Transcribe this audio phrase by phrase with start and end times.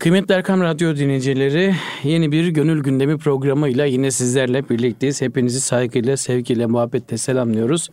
[0.00, 5.22] Kıymetli Erkam Radyo dinleyicileri yeni bir gönül gündemi programıyla yine sizlerle birlikteyiz.
[5.22, 7.90] Hepinizi saygıyla, sevgiyle, muhabbetle selamlıyoruz.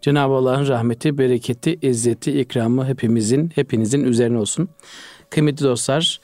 [0.00, 4.68] Cenab-ı Allah'ın rahmeti, bereketi, izzeti, ikramı hepimizin, hepinizin üzerine olsun.
[5.30, 6.20] Kıymetli dostlar,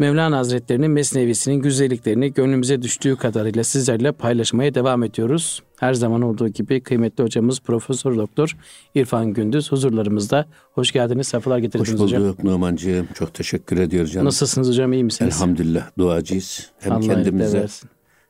[0.00, 5.62] Mevlana Hazretleri'nin Mesnevisinin güzelliklerini gönlümüze düştüğü kadarıyla sizlerle paylaşmaya devam ediyoruz.
[5.80, 8.56] Her zaman olduğu gibi kıymetli hocamız Profesör Doktor
[8.94, 10.46] İrfan Gündüz huzurlarımızda.
[10.72, 12.22] Hoş geldiniz, sefalar getirdiniz Hoş hocam.
[12.22, 13.08] bulduk Numancığım.
[13.14, 14.26] Çok teşekkür ediyoruz canım.
[14.26, 15.34] Nasılsınız hocam, iyi misiniz?
[15.36, 16.70] Elhamdülillah duacıyız.
[16.78, 17.66] Hem Allah kendimize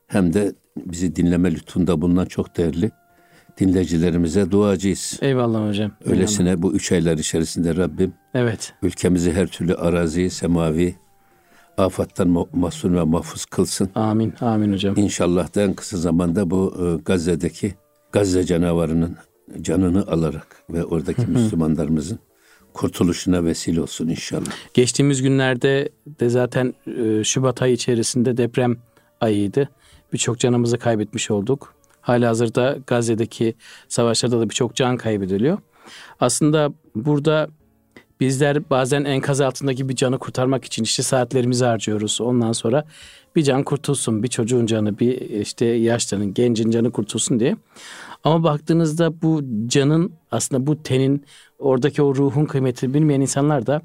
[0.07, 2.91] hem de bizi dinleme lütfunda bulunan çok değerli
[3.61, 5.19] dinleyicilerimize duacıyız.
[5.23, 5.91] Eyvallah hocam.
[6.05, 8.73] Öylesine bu üç aylar içerisinde Rabbim Evet.
[8.83, 10.95] ülkemizi her türlü arazi, semavi,
[11.83, 13.91] afattan ma- mahzun ve mahfuz kılsın.
[13.95, 14.35] Amin.
[14.41, 14.95] Amin hocam.
[14.97, 17.75] İnşallah da en kısa zamanda bu e, Gazze'deki
[18.13, 19.17] Gazze canavarının
[19.61, 22.19] canını alarak ve oradaki Müslümanlarımızın
[22.75, 24.51] kurtuluşuna vesile olsun inşallah.
[24.75, 28.77] Geçtiğimiz günlerde de zaten e, Şubat ayı içerisinde deprem
[29.21, 29.69] ayıydı.
[30.13, 31.75] Birçok canımızı kaybetmiş olduk.
[32.01, 33.55] Halihazırda Gazze'deki
[33.89, 35.59] savaşlarda da birçok can kaybediliyor.
[36.21, 37.49] Aslında burada
[38.21, 42.21] bizler bazen enkaz altındaki bir canı kurtarmak için işte saatlerimizi harcıyoruz.
[42.21, 42.85] Ondan sonra
[43.37, 47.57] bir can kurtulsun, bir çocuğun canı, bir işte yaşlının, gencin canı kurtulsun diye.
[48.25, 51.25] Ama baktığınızda bu canın aslında bu tenin
[51.59, 53.83] oradaki o ruhun kıymetini bilmeyen insanlar da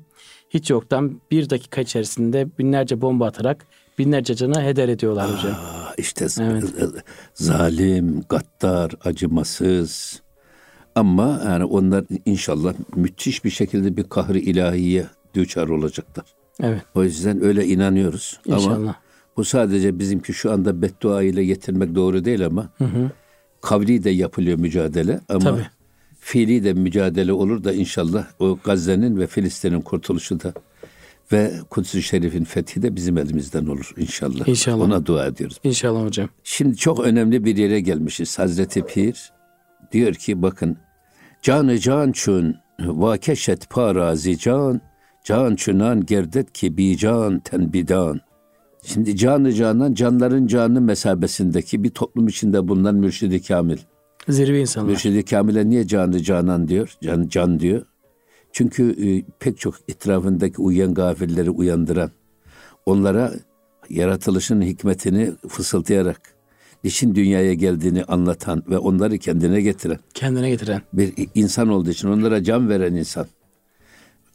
[0.50, 3.66] hiç yoktan bir dakika içerisinde binlerce bomba atarak
[3.98, 5.56] binlerce canı heder ediyorlar hocam.
[5.98, 6.64] İşte Evet.
[7.34, 10.22] zalim, gaddar, acımasız.
[10.96, 16.26] Ama yani onlar inşallah müthiş bir şekilde bir kahri ilahiye düçar olacaklar.
[16.60, 18.40] Evet O yüzden öyle inanıyoruz.
[18.48, 18.96] Ama inşallah.
[19.38, 22.70] bu sadece bizimki şu anda beddua ile yetinmek doğru değil ama
[23.62, 25.68] kavli de yapılıyor mücadele ama Tabii.
[26.20, 30.54] fiili de mücadele olur da inşallah o Gazze'nin ve Filistin'in kurtuluşu da
[31.32, 34.48] ve Kudüs-ü Şerif'in fethi de bizim elimizden olur inşallah.
[34.48, 34.86] İnşallah.
[34.86, 35.60] Ona dua ediyoruz.
[35.64, 36.30] İnşallah hocam.
[36.44, 38.40] Şimdi çok önemli bir yere gelmişiz.
[38.40, 39.32] Hazreti Pir
[39.92, 40.78] diyor ki bakın
[41.46, 44.82] canı can çün vakeşet parazi can
[45.24, 48.20] can çünan gerdet ki bi can tenbidan.
[48.84, 53.78] Şimdi canı canan canların canı mesabesindeki bir toplum içinde bulunan mürşidi kamil.
[54.30, 54.90] Zirve insanlar.
[54.90, 56.98] Mürşidi kamile niye canı canan diyor?
[57.04, 57.86] Can, can diyor.
[58.52, 62.12] Çünkü e, pek çok etrafındaki uyuyan gafilleri uyandıran,
[62.86, 63.34] onlara
[63.90, 66.35] yaratılışın hikmetini fısıldayarak,
[66.86, 70.82] niçin dünyaya geldiğini anlatan ve onları kendine getiren Kendine getiren.
[70.94, 73.28] bir insan olduğu için onlara can veren insan.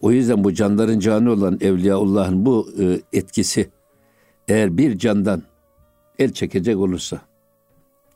[0.00, 3.70] O yüzden bu canların canı olan Evliyaullah'ın bu e, etkisi
[4.48, 5.42] eğer bir candan
[6.18, 7.20] el çekecek olursa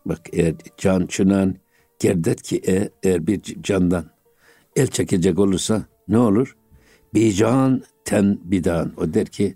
[0.06, 1.54] bak eğer can çınan
[1.98, 4.04] gerdet ki e, eğer bir candan
[4.76, 6.56] el çekecek olursa ne olur?
[7.14, 8.92] Bir can ten bidan.
[8.96, 9.54] O der ki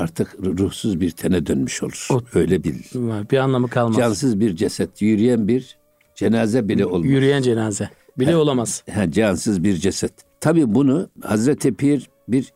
[0.00, 2.08] artık ruhsuz bir tene dönmüş olur.
[2.12, 3.30] O- Öyle bir Var.
[3.30, 3.96] Bir anlamı kalmaz.
[3.96, 5.78] cansız bir ceset, yürüyen bir
[6.14, 7.10] cenaze bile olmaz.
[7.10, 7.90] Yürüyen cenaze.
[8.18, 8.84] Bile olamaz.
[8.94, 10.12] Ha, cansız bir ceset.
[10.40, 12.52] Tabii bunu Hazreti Pir bir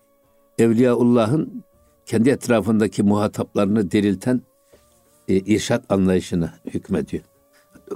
[0.59, 1.65] Evliyaullah'ın
[2.07, 4.43] kendi etrafındaki muhataplarını dirilten
[5.29, 7.23] e, irşat anlayışına hükmediyor.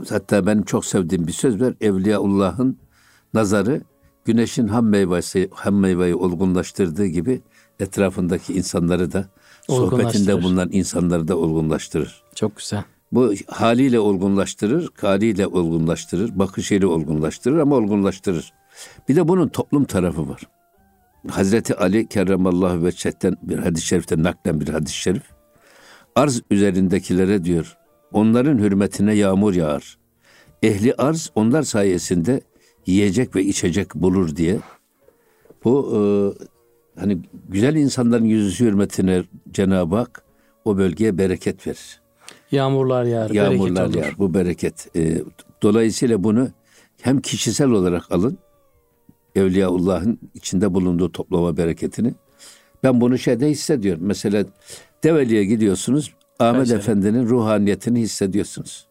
[0.09, 1.75] Hatta benim çok sevdiğim bir söz var.
[1.81, 2.79] Evliyaullah'ın
[3.35, 3.83] nazarı
[4.25, 7.41] güneşin ham meyvesi, ham meyveyi olgunlaştırdığı gibi
[7.81, 9.27] etrafındaki insanları da
[9.69, 12.23] sohbetinde bulunan insanları da olgunlaştırır.
[12.35, 12.85] Çok güzel.
[13.13, 18.53] Bu haliyle olgunlaştırır, haliyle olgunlaştırır, bakışıyla olgunlaştırır ama olgunlaştırır.
[19.09, 20.43] Bir de bunun toplum tarafı var.
[21.29, 25.23] Hazreti Ali kerremallahu veçhetten bir hadis-i şerifte naklen bir hadis-i şerif.
[26.17, 27.77] Arz üzerindekilere diyor,
[28.13, 29.99] onların hürmetine yağmur yağar.
[30.63, 32.41] Ehli arz onlar sayesinde
[32.87, 34.59] yiyecek ve içecek bulur diye.
[35.65, 36.01] Bu e,
[37.01, 40.23] hani güzel insanların yüzü hürmetine Cenab-ı Hak
[40.65, 42.01] o bölgeye bereket verir
[42.53, 43.31] Yağmurlar yağar.
[43.31, 44.05] yağmurlar bereket olur.
[44.05, 44.19] yağar.
[44.19, 44.97] Bu bereket.
[44.97, 45.23] Ee,
[45.63, 46.49] dolayısıyla bunu
[47.03, 48.39] hem kişisel olarak alın,
[49.35, 52.15] Evliyaullah'ın içinde bulunduğu toplama bereketini.
[52.83, 54.03] Ben bunu şeyde hissediyorum.
[54.07, 54.45] Mesela
[55.05, 56.79] Develi'ye gidiyorsunuz, Ahmet Kayseri.
[56.79, 58.87] Efendi'nin ruhaniyetini hissediyorsunuz.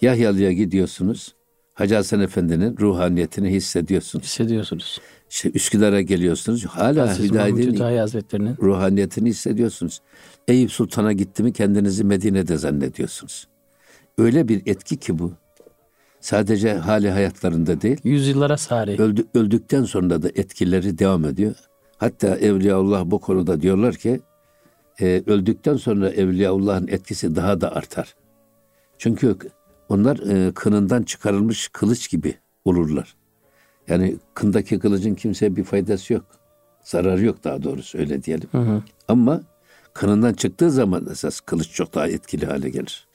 [0.00, 1.34] Yahyalı'ya gidiyorsunuz,
[1.74, 4.24] Hacı Hasan Efendi'nin ruhaniyetini hissediyorsunuz.
[4.24, 5.00] Hissediyorsunuz.
[5.34, 8.56] İşte Üsküdar'a geliyorsunuz, hala Aziz Hüdayi'nin Hazretleri'nin.
[8.62, 10.00] ruhaniyetini hissediyorsunuz.
[10.48, 13.48] Eyüp Sultan'a gitti mi kendinizi Medine'de zannediyorsunuz.
[14.18, 15.32] Öyle bir etki ki bu.
[16.20, 19.02] Sadece hali hayatlarında değil, Yüzyıllara sari.
[19.02, 21.54] öldü, öldükten sonra da etkileri devam ediyor.
[21.96, 24.20] Hatta Evliyaullah bu konuda diyorlar ki,
[25.00, 28.14] e, öldükten sonra Evliyaullah'ın etkisi daha da artar.
[28.98, 29.36] Çünkü
[29.88, 32.34] onlar e, kınından çıkarılmış kılıç gibi
[32.64, 33.14] olurlar.
[33.88, 36.24] Yani kındaki kılıcın kimseye bir faydası yok.
[36.82, 38.48] Zararı yok daha doğrusu öyle diyelim.
[38.52, 38.82] Hı hı.
[39.08, 39.40] Ama
[39.94, 43.06] kanından çıktığı zaman esas kılıç çok daha etkili hale gelir.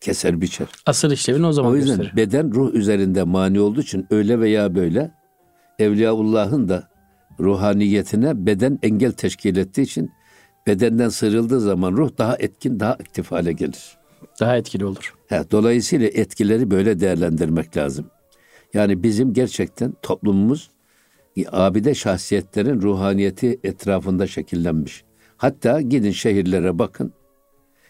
[0.00, 0.68] Keser biçer.
[0.86, 2.16] Asıl işlevini o zaman O yüzden gösterir.
[2.16, 5.10] beden ruh üzerinde mani olduğu için öyle veya böyle
[5.78, 6.88] Evliyaullah'ın da
[7.40, 10.10] ruhaniyetine beden engel teşkil ettiği için
[10.66, 13.98] bedenden sıyrıldığı zaman ruh daha etkin, daha aktif hale gelir.
[14.40, 15.14] Daha etkili olur.
[15.28, 18.06] Ha, dolayısıyla etkileri böyle değerlendirmek lazım.
[18.74, 20.70] Yani bizim gerçekten toplumumuz
[21.52, 25.04] abide şahsiyetlerin ruhaniyeti etrafında şekillenmiş.
[25.36, 27.12] Hatta gidin şehirlere bakın.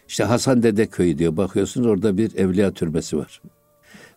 [0.07, 1.37] İşte Hasan Dede Köyü diyor.
[1.37, 3.41] Bakıyorsunuz orada bir evliya türbesi var.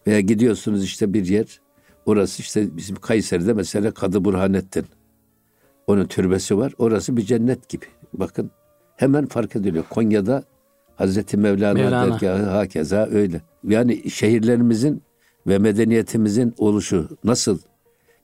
[0.07, 1.61] Veya gidiyorsunuz işte bir yer.
[2.07, 4.87] Orası işte bizim Kayseri'de mesela Kadı Burhanettin.
[5.87, 6.73] Onun türbesi var.
[6.79, 7.85] Orası bir cennet gibi.
[8.15, 8.51] Bakın
[8.97, 9.85] hemen fark ediliyor.
[9.91, 10.45] Konya'da
[10.97, 12.13] Hazreti Mevlana, Mevlana.
[12.13, 13.41] dergahı hakeza öyle.
[13.65, 15.03] Yani şehirlerimizin
[15.47, 17.59] ve medeniyetimizin oluşu nasıl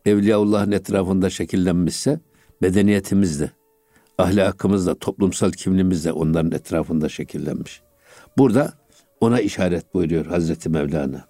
[0.06, 2.20] Evliyaullah'ın etrafında şekillenmişse
[2.61, 3.50] medeniyetimiz de,
[4.19, 7.82] ahlakımız da, toplumsal kimliğimiz de onların etrafında şekillenmiş.
[8.38, 8.72] Burada
[9.20, 11.25] ona işaret buyuruyor Hazreti Mevlana.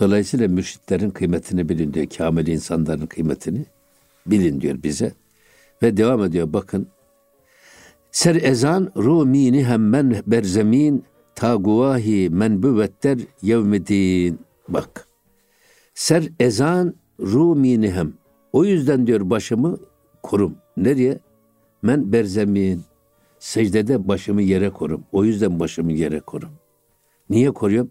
[0.00, 2.06] Dolayısıyla mürşitlerin kıymetini bilin diyor.
[2.18, 3.66] Kamil insanların kıymetini
[4.26, 5.12] bilin diyor bize.
[5.82, 6.88] Ve devam ediyor bakın.
[8.10, 14.38] Ser ezan rumini hemmen berzemin ta guvahi menbüvetter yevmidin.
[14.68, 15.08] Bak.
[15.96, 18.12] Ser ezan rumini hem.
[18.52, 19.78] O yüzden diyor başımı
[20.22, 20.56] korum.
[20.76, 21.18] Nereye?
[21.82, 22.82] Men berzemin.
[23.38, 25.04] Secdede başımı yere korum.
[25.12, 26.50] O yüzden başımı yere korum.
[27.30, 27.90] Niye koruyorum?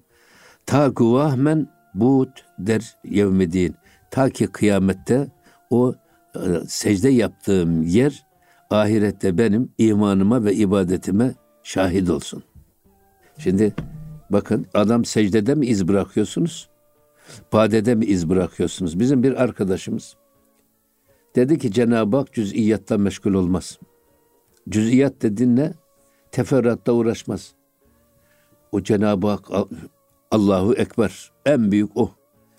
[0.66, 2.30] Ta guvahmen but
[2.60, 3.76] der yevmidin.
[4.12, 5.28] Ta ki kıyamette
[5.70, 5.96] o
[6.36, 8.26] e, secde yaptığım yer
[8.70, 12.44] ahirette benim imanıma ve ibadetime şahit olsun.
[13.38, 13.74] Şimdi
[14.30, 16.75] bakın adam secdede mi iz bırakıyorsunuz?
[17.54, 19.00] Badede mi iz bırakıyorsunuz?
[19.00, 20.16] Bizim bir arkadaşımız
[21.36, 23.80] dedi ki Cenab-ı Hak cüz'iyatta meşgul olmaz.
[24.70, 25.74] Cüz'iyat dediğin ne?
[26.32, 27.54] Teferruatta uğraşmaz.
[28.72, 29.50] O Cenab-ı Hak
[30.32, 31.32] Allahu Ekber.
[31.46, 32.12] En büyük o.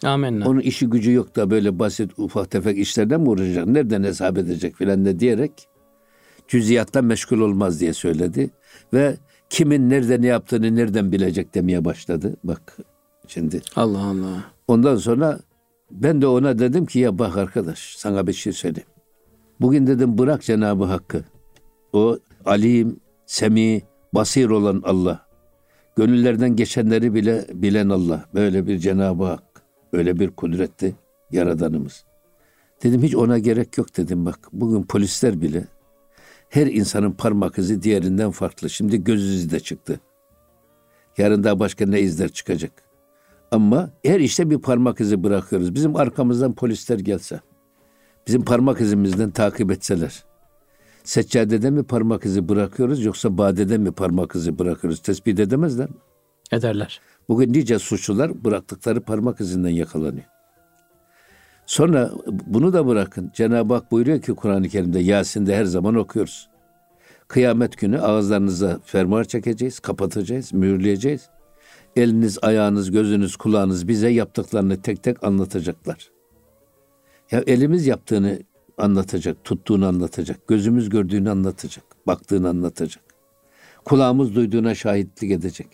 [0.05, 0.49] Amenna.
[0.49, 3.67] Onun işi gücü yok da böyle basit ufak tefek işlerden mi uğraşacak?
[3.67, 5.69] Nereden hesap edecek filan ne diyerek
[6.49, 8.51] cüz'iyatta meşgul olmaz diye söyledi.
[8.93, 9.17] Ve
[9.51, 12.37] kimin nerede ne yaptığını nereden bilecek demeye başladı.
[12.45, 12.77] Bak
[13.27, 13.63] şimdi.
[13.77, 14.56] Allah Allah.
[14.69, 15.41] Ondan sonra
[15.91, 18.89] ben de ona dedim ki ya bak arkadaş sana bir şey söyleyeyim.
[19.61, 21.25] Bugün dedim bırak Cenab-ı Hakk'ı.
[21.93, 23.83] O alim, semi,
[24.15, 25.27] basir olan Allah.
[25.97, 28.25] Gönüllerden geçenleri bile bilen Allah.
[28.35, 29.63] Böyle bir Cenab-ı Hak.
[29.93, 30.95] Öyle bir kudretli
[31.31, 32.05] yaradanımız.
[32.83, 34.49] Dedim hiç ona gerek yok dedim bak.
[34.53, 35.65] Bugün polisler bile
[36.49, 38.71] her insanın parmak izi diğerinden farklı.
[38.71, 40.01] Şimdi göz izi de çıktı.
[41.19, 42.86] Yarın daha başka ne izler çıkacak.
[43.57, 45.75] Ama her işte bir parmak izi bırakıyoruz.
[45.75, 47.41] Bizim arkamızdan polisler gelse,
[48.27, 50.25] bizim parmak izimizden takip etseler,
[51.05, 55.03] seccadede mi parmak izi bırakıyoruz yoksa badede mi parmak izi bırakıyoruz?
[55.03, 55.97] Tespit edemezler mi?
[56.53, 57.01] Ederler.
[57.29, 60.27] Bugün nice suçlular bıraktıkları parmak izinden yakalanıyor.
[61.67, 62.11] Sonra
[62.47, 63.31] bunu da bırakın.
[63.35, 66.49] Cenab-ı Hak buyuruyor ki Kur'an-ı Kerim'de Yasin'de her zaman okuyoruz.
[67.29, 71.29] Kıyamet günü ağızlarınıza fermuar çekeceğiz, kapatacağız, mühürleyeceğiz.
[71.97, 76.11] Eliniz, ayağınız, gözünüz, kulağınız bize yaptıklarını tek tek anlatacaklar.
[77.31, 78.39] Ya elimiz yaptığını
[78.79, 83.05] anlatacak, tuttuğunu anlatacak, gözümüz gördüğünü anlatacak, baktığını anlatacak.
[83.85, 85.67] Kulağımız duyduğuna şahitlik edecek.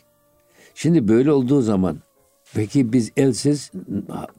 [0.74, 1.98] Şimdi böyle olduğu zaman
[2.54, 3.72] peki biz elsiz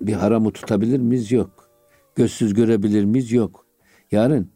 [0.01, 1.31] bir haramı tutabilir miyiz?
[1.31, 1.69] Yok.
[2.15, 3.31] Gözsüz görebilir miyiz?
[3.31, 3.65] Yok.
[4.11, 4.49] Yarın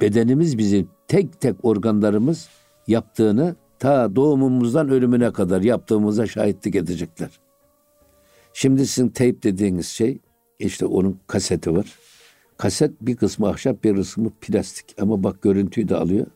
[0.00, 2.48] bedenimiz bizim tek tek organlarımız
[2.86, 7.30] yaptığını ta doğumumuzdan ölümüne kadar yaptığımıza şahitlik edecekler.
[8.52, 10.18] Şimdi sizin teyp dediğiniz şey
[10.58, 11.86] işte onun kaseti var.
[12.58, 16.26] Kaset bir kısmı ahşap bir kısmı plastik ama bak görüntüyü de alıyor.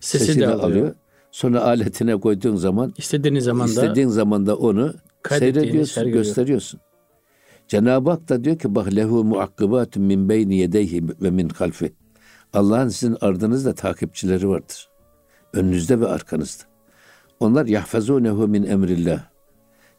[0.00, 0.64] Sesi, Sesi, de, de alıyor.
[0.64, 0.94] alıyor.
[1.30, 4.94] Sonra aletine koyduğun zaman İstediğiniz zaman da istediğin zaman da onu
[5.28, 6.80] seyrediyorsun, gösteriyorsun.
[7.68, 11.92] Cenab-ı Hak da diyor ki bak lehu muakkibatun min beyni yedeyhi ve min halfi.
[12.52, 14.89] Allah'ın sizin ardınızda takipçileri vardır.
[15.52, 16.62] Önünüzde ve arkanızda.
[17.40, 19.20] Onlar yahfazunehu min emrillah.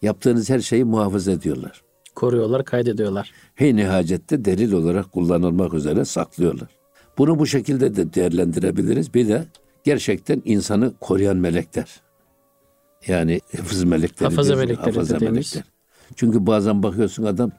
[0.02, 1.82] Yaptığınız her şeyi muhafaza ediyorlar.
[2.16, 3.32] koruyorlar, kaydediyorlar.
[3.56, 6.70] Hey nihacette delil olarak kullanılmak üzere saklıyorlar.
[7.18, 9.14] Bunu bu şekilde de değerlendirebiliriz.
[9.14, 9.46] Bir de
[9.84, 12.02] gerçekten insanı koruyan melekler.
[13.08, 14.30] Yani hıfız melekleri.
[14.30, 15.54] Hafaza melekleri hafaza dediğimiz.
[15.56, 15.74] melekler.
[16.16, 17.52] Çünkü bazen bakıyorsun adam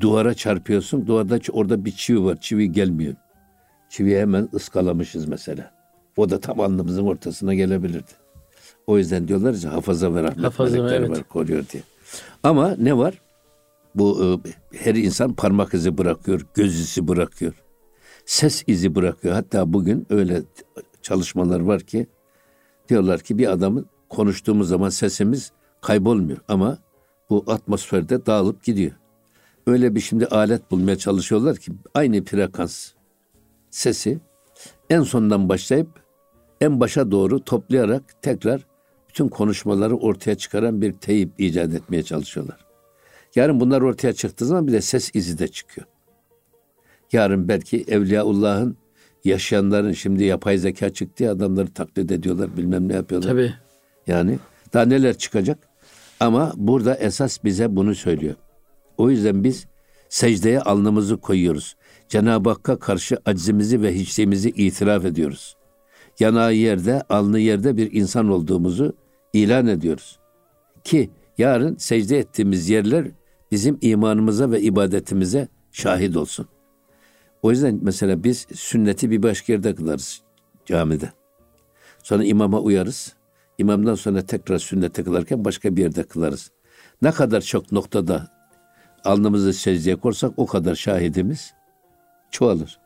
[0.00, 1.06] duvara çarpıyorsun.
[1.06, 2.38] Duvarda orada bir çivi var.
[2.40, 3.14] Çivi gelmiyor.
[3.88, 5.74] Çiviyi hemen ıskalamışız mesela.
[6.16, 8.10] O da tam alnımızın ortasına gelebilirdi.
[8.86, 11.10] O yüzden diyorlar ya hafaza ve rahmet Hafaza, melekleri evet.
[11.10, 11.82] var koruyor diye.
[12.42, 13.20] Ama ne var?
[13.94, 17.54] Bu e, her insan parmak izi bırakıyor, göz izi bırakıyor.
[18.26, 19.34] ses izi bırakıyor.
[19.34, 20.42] Hatta bugün öyle
[21.02, 22.06] çalışmalar var ki
[22.88, 26.78] diyorlar ki bir adamın konuştuğumuz zaman sesimiz kaybolmuyor ama
[27.30, 28.92] bu atmosferde dağılıp gidiyor.
[29.66, 32.90] Öyle bir şimdi alet bulmaya çalışıyorlar ki aynı frekans
[33.70, 34.20] sesi
[34.90, 36.03] en sondan başlayıp
[36.60, 38.66] en başa doğru toplayarak tekrar
[39.08, 42.64] bütün konuşmaları ortaya çıkaran bir teyip icat etmeye çalışıyorlar.
[43.34, 45.86] Yarın bunlar ortaya çıktığı zaman bir de ses izi de çıkıyor.
[47.12, 48.76] Yarın belki Evliyaullah'ın
[49.24, 53.28] yaşayanların şimdi yapay zeka çıktı ya adamları taklit ediyorlar bilmem ne yapıyorlar.
[53.28, 53.54] Tabii.
[54.06, 54.38] Yani
[54.72, 55.58] daha neler çıkacak?
[56.20, 58.34] Ama burada esas bize bunu söylüyor.
[58.98, 59.66] O yüzden biz
[60.08, 61.76] secdeye alnımızı koyuyoruz.
[62.08, 65.56] Cenab-ı Hakk'a karşı aczimizi ve hiçliğimizi itiraf ediyoruz.
[66.20, 68.96] Yanağı yerde, alnı yerde bir insan olduğumuzu
[69.32, 70.18] ilan ediyoruz.
[70.84, 73.06] Ki yarın secde ettiğimiz yerler
[73.50, 76.46] bizim imanımıza ve ibadetimize şahit olsun.
[77.42, 80.22] O yüzden mesela biz sünneti bir başka yerde kılarız
[80.66, 81.12] camide.
[82.02, 83.14] Sonra imama uyarız.
[83.58, 86.50] İmamdan sonra tekrar sünnete kılarken başka bir yerde kılarız.
[87.02, 88.28] Ne kadar çok noktada
[89.04, 91.54] alnımızı secdeye korsak o kadar şahidimiz
[92.30, 92.83] çoğalır.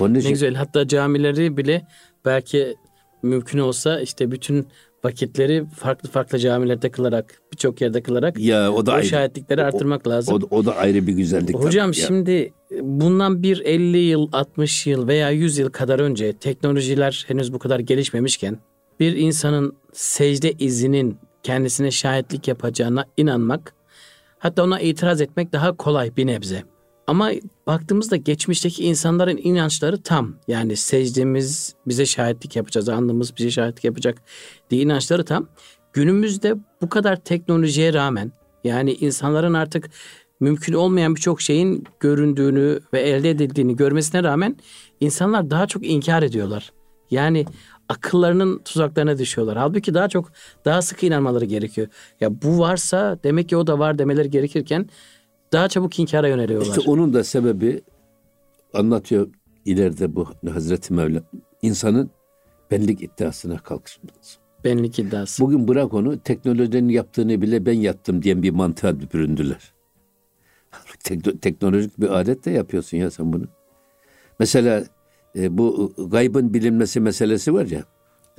[0.00, 0.28] Onun için...
[0.28, 0.54] Ne güzel.
[0.54, 1.86] Hatta camileri bile
[2.24, 2.76] belki
[3.22, 4.68] mümkün olsa işte bütün
[5.04, 9.06] vakitleri farklı farklı camilerde kılarak, birçok yerde kılarak ya, o, da o ayrı.
[9.06, 10.42] şahitlikleri artırmak o, lazım.
[10.50, 11.56] O, o da ayrı bir güzellik.
[11.56, 12.06] Hocam tabii.
[12.06, 17.58] şimdi bundan bir 50 yıl, 60 yıl veya 100 yıl kadar önce teknolojiler henüz bu
[17.58, 18.58] kadar gelişmemişken
[19.00, 23.74] bir insanın secde izinin kendisine şahitlik yapacağına inanmak
[24.38, 26.62] hatta ona itiraz etmek daha kolay bir nebze.
[27.06, 27.30] Ama
[27.66, 30.34] baktığımızda geçmişteki insanların inançları tam.
[30.48, 34.22] Yani secdemiz bize şahitlik yapacağız, andımız bize şahitlik yapacak
[34.70, 35.48] diye inançları tam.
[35.92, 38.32] Günümüzde bu kadar teknolojiye rağmen
[38.64, 39.90] yani insanların artık
[40.40, 44.56] mümkün olmayan birçok şeyin göründüğünü ve elde edildiğini görmesine rağmen
[45.00, 46.72] insanlar daha çok inkar ediyorlar.
[47.10, 47.44] Yani
[47.88, 49.56] akıllarının tuzaklarına düşüyorlar.
[49.56, 50.32] Halbuki daha çok
[50.64, 51.88] daha sık inanmaları gerekiyor.
[52.20, 54.88] Ya bu varsa demek ki o da var demeleri gerekirken
[55.52, 56.76] daha çabuk inkara yöneliyorlar.
[56.76, 57.82] İşte onun da sebebi
[58.74, 59.28] anlatıyor
[59.64, 61.22] ileride bu Hazreti Mevla.
[61.62, 62.10] insanın
[62.70, 64.38] benlik iddiasına kalkışması.
[64.64, 65.42] Benlik iddiası.
[65.42, 69.72] Bugün bırak onu teknolojinin yaptığını bile ben yaptım diyen bir mantığa büründüler.
[71.40, 73.44] teknolojik bir alet de yapıyorsun ya sen bunu.
[74.38, 74.84] Mesela
[75.36, 77.84] e, bu gaybın bilinmesi meselesi var ya.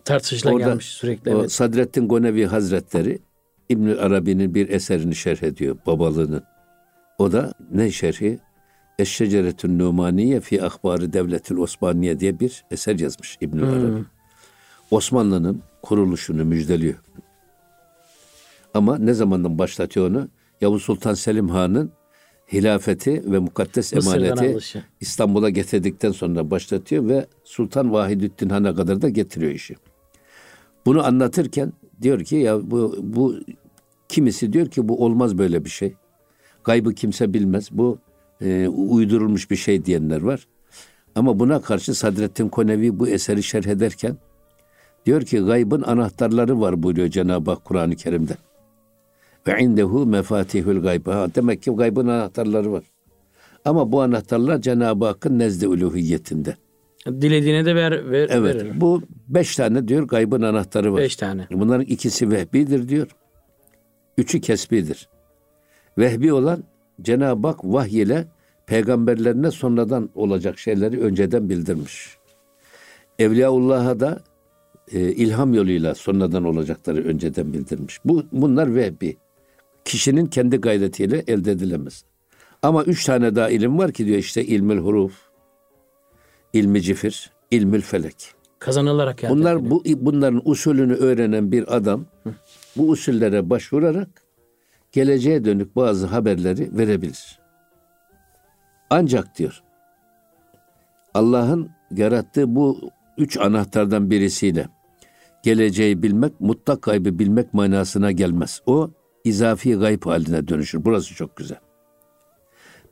[0.05, 1.35] Tartışılan gelmiş sürekli.
[1.35, 1.51] O evet.
[1.51, 3.19] Sadrettin Gonevi Hazretleri
[3.69, 6.43] İbn Arabi'nin bir eserini şerh ediyor babalığının.
[7.17, 8.39] O da ne şerhi?
[8.99, 13.69] Eşşeceretün Numaniye fi Akbari Devletil Osmaniye diye bir eser yazmış İbn hmm.
[13.69, 14.03] Arabi.
[14.91, 16.95] Osmanlı'nın kuruluşunu müjdeliyor.
[18.73, 20.27] Ama ne zamandan başlatıyor onu?
[20.61, 21.91] Yavuz Sultan Selim Han'ın
[22.53, 24.57] hilafeti ve mukaddes emaneti
[25.01, 29.75] İstanbul'a getirdikten sonra başlatıyor ve Sultan Vahidüddin Han'a kadar da getiriyor işi.
[30.85, 33.35] Bunu anlatırken diyor ki ya bu, bu
[34.09, 35.93] kimisi diyor ki bu olmaz böyle bir şey.
[36.67, 37.69] Gaybı kimse bilmez.
[37.71, 37.97] Bu
[38.41, 40.47] e, uydurulmuş bir şey diyenler var.
[41.15, 44.17] Ama buna karşı Sadrettin Konevi bu eseri şerh ederken
[45.05, 48.33] diyor ki gaybın anahtarları var buyuruyor Cenab-ı Hak Kur'an-ı Kerim'de.
[49.47, 51.07] Ve indehu mefatihül gayb.
[51.07, 52.83] Ha, demek ki gaybın anahtarları var.
[53.65, 56.55] Ama bu anahtarlar Cenab-ı Hakk'ın nezde uluhiyetinde.
[57.07, 58.81] Dilediğine de ver, ver evet, verir.
[58.81, 61.01] Bu beş tane diyor gaybın anahtarı var.
[61.01, 61.47] Beş tane.
[61.51, 63.07] Bunların ikisi vehbidir diyor.
[64.17, 65.09] Üçü kesbidir.
[65.97, 66.63] Vehbi olan
[67.01, 68.25] Cenab-ı Hak vahiy ile
[68.65, 72.17] peygamberlerine sonradan olacak şeyleri önceden bildirmiş.
[73.19, 74.19] Evliyaullah'a da
[74.91, 77.99] e, ilham yoluyla sonradan olacakları önceden bildirmiş.
[78.05, 79.17] Bu bunlar vehbi.
[79.85, 82.03] Kişinin kendi gayretiyle elde edilemez.
[82.61, 85.13] Ama üç tane daha ilim var ki diyor işte ilmül huruf,
[86.53, 88.31] ilmi cifir, ilmül felek.
[88.59, 89.31] Kazanılarak yani.
[89.31, 92.05] Bunlar bu bunların usulünü öğrenen bir adam
[92.77, 94.26] bu usullere başvurarak
[94.91, 97.39] geleceğe dönük bazı haberleri verebilir.
[98.89, 99.63] Ancak diyor
[101.13, 104.67] Allah'ın yarattığı bu üç anahtardan birisiyle
[105.43, 108.61] geleceği bilmek mutlak kaybı bilmek manasına gelmez.
[108.65, 108.89] O
[109.23, 110.85] izafi gayb haline dönüşür.
[110.85, 111.57] Burası çok güzel.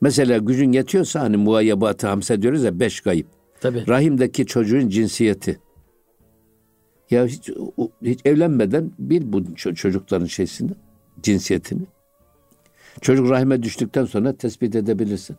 [0.02, 3.26] Mesela gücün yetiyorsa hani muayyebatı hamse diyoruz ya beş gayb.
[3.62, 3.88] Tabii.
[3.88, 5.60] Rahimdeki çocuğun cinsiyeti.
[7.12, 7.50] Ya hiç,
[8.02, 10.72] hiç evlenmeden bil bu çocukların şeysini,
[11.26, 11.82] cinsiyetini.
[13.02, 15.36] Çocuk rahime düştükten sonra tespit edebilirsin.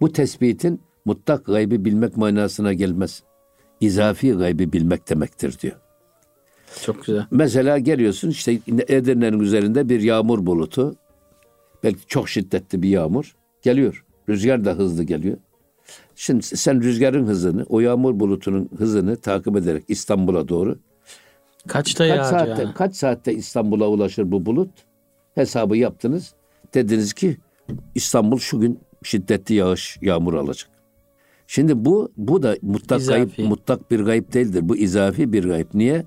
[0.00, 3.22] Bu tespitin mutlak gaybi bilmek manasına gelmez.
[3.80, 5.76] İzafi gaybi bilmek demektir diyor.
[6.82, 7.26] Çok güzel.
[7.30, 10.96] Mesela geliyorsun işte Edirne'nin üzerinde bir yağmur bulutu.
[11.84, 14.04] Belki çok şiddetli bir yağmur geliyor.
[14.28, 15.36] Rüzgar da hızlı geliyor.
[16.16, 20.78] Şimdi sen rüzgarın hızını, o yağmur bulutunun hızını takip ederek İstanbul'a doğru
[21.66, 22.74] Kaçta kaç saatte yani?
[22.74, 24.70] kaç saatte İstanbul'a ulaşır bu bulut?
[25.34, 26.34] Hesabı yaptınız.
[26.74, 27.36] Dediniz ki
[27.94, 30.70] İstanbul şu gün şiddetli yağış, yağmur alacak.
[31.46, 33.42] Şimdi bu bu da mutlak İzafi.
[33.44, 34.68] mutlak bir gayb değildir.
[34.68, 35.66] Bu izafi bir gayb.
[35.74, 36.06] Niye?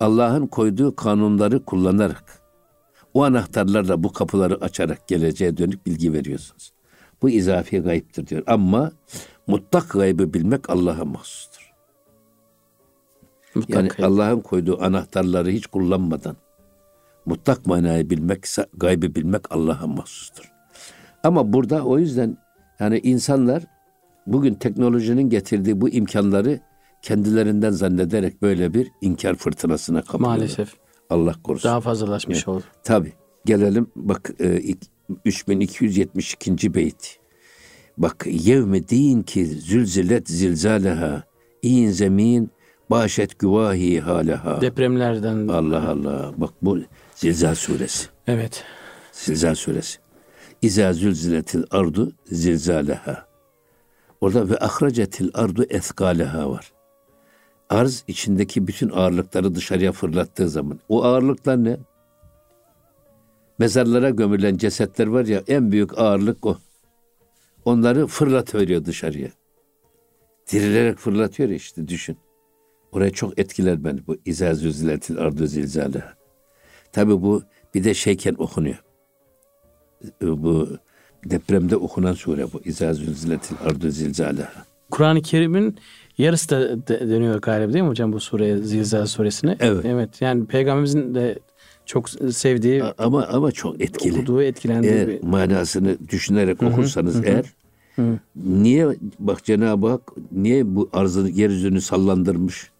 [0.00, 2.42] Allah'ın koyduğu kanunları kullanarak
[3.14, 6.72] o anahtarlarla bu kapıları açarak geleceğe dönük bilgi veriyorsunuz.
[7.22, 8.42] Bu izafi gayiptir diyor.
[8.46, 8.92] Ama
[9.46, 11.72] mutlak gaybı bilmek Allah'a mahsustur.
[13.54, 14.06] Mutlak Yani.
[14.06, 16.36] Allah'ın koyduğu anahtarları hiç kullanmadan
[17.28, 20.52] mutlak manayı bilmek, gaybı bilmek Allah'a mahsustur.
[21.22, 22.36] Ama burada o yüzden
[22.80, 23.62] yani insanlar
[24.26, 26.60] bugün teknolojinin getirdiği bu imkanları
[27.02, 30.36] kendilerinden zannederek böyle bir inkar fırtınasına kapılıyorlar.
[30.38, 30.74] Maalesef.
[31.10, 31.68] Allah korusun.
[31.68, 32.64] Daha fazlalaşmış oldu.
[32.84, 33.12] Tabi.
[33.44, 34.88] Gelelim bak e, ik-
[35.24, 36.74] 3272.
[36.74, 37.18] beyt.
[37.98, 41.22] Bak yevme din ki zülzilet zilzaleha
[41.62, 42.50] in zemin
[42.90, 44.60] başet güvahi haleha.
[44.60, 45.48] Depremlerden.
[45.48, 46.32] Allah Allah.
[46.36, 46.78] Bak bu
[47.18, 48.08] Zilzal suresi.
[48.26, 48.64] Evet.
[49.12, 49.98] Zilzal suresi.
[50.62, 53.26] İza zülziletil ardu zilzaleha.
[54.20, 56.72] Orada ve ahracetil ardu ethkaleha var.
[57.68, 60.80] Arz içindeki bütün ağırlıkları dışarıya fırlattığı zaman.
[60.88, 61.78] O ağırlıklar ne?
[63.58, 66.58] Mezarlara gömülen cesetler var ya en büyük ağırlık o.
[67.64, 69.28] Onları fırlatıveriyor dışarıya.
[70.52, 72.18] Dirilerek fırlatıyor işte düşün.
[72.92, 76.17] Oraya çok etkiler beni bu İza zülziletil ardu zilzaleha.
[76.92, 77.42] Tabi bu
[77.74, 78.82] bir de şeyken okunuyor.
[80.22, 80.68] Bu
[81.24, 82.60] depremde okunan sure bu.
[82.64, 84.64] İza zülziletil ardu zilzaleha.
[84.90, 85.76] Kur'an-ı Kerim'in
[86.18, 89.56] yarısı da deniyor galiba değil mi hocam bu sureye, Zilzal suresine?
[89.60, 89.84] Evet.
[89.84, 90.20] Evet.
[90.22, 91.38] Yani peygamberimizin de
[91.86, 94.12] çok sevdiği, Ama ama çok etkili.
[94.12, 95.22] okuduğu, etkilendiği Eğer bir...
[95.22, 97.44] manasını düşünerek okursanız eğer
[98.36, 102.70] niye bak Cenab-ı Hak niye bu arzı yeryüzünü sallandırmış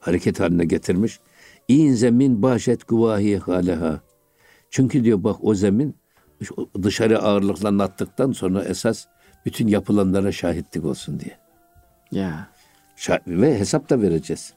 [0.00, 1.20] hareket haline getirmiş?
[1.68, 4.00] İn zemin başet guvahi haleha.
[4.70, 5.96] Çünkü diyor bak o zemin
[6.82, 9.04] dışarı ağırlıklarını attıktan sonra esas
[9.46, 11.38] bütün yapılanlara şahitlik olsun diye.
[12.12, 12.48] Ya.
[12.96, 14.52] Şah- ve hesap da vereceğiz.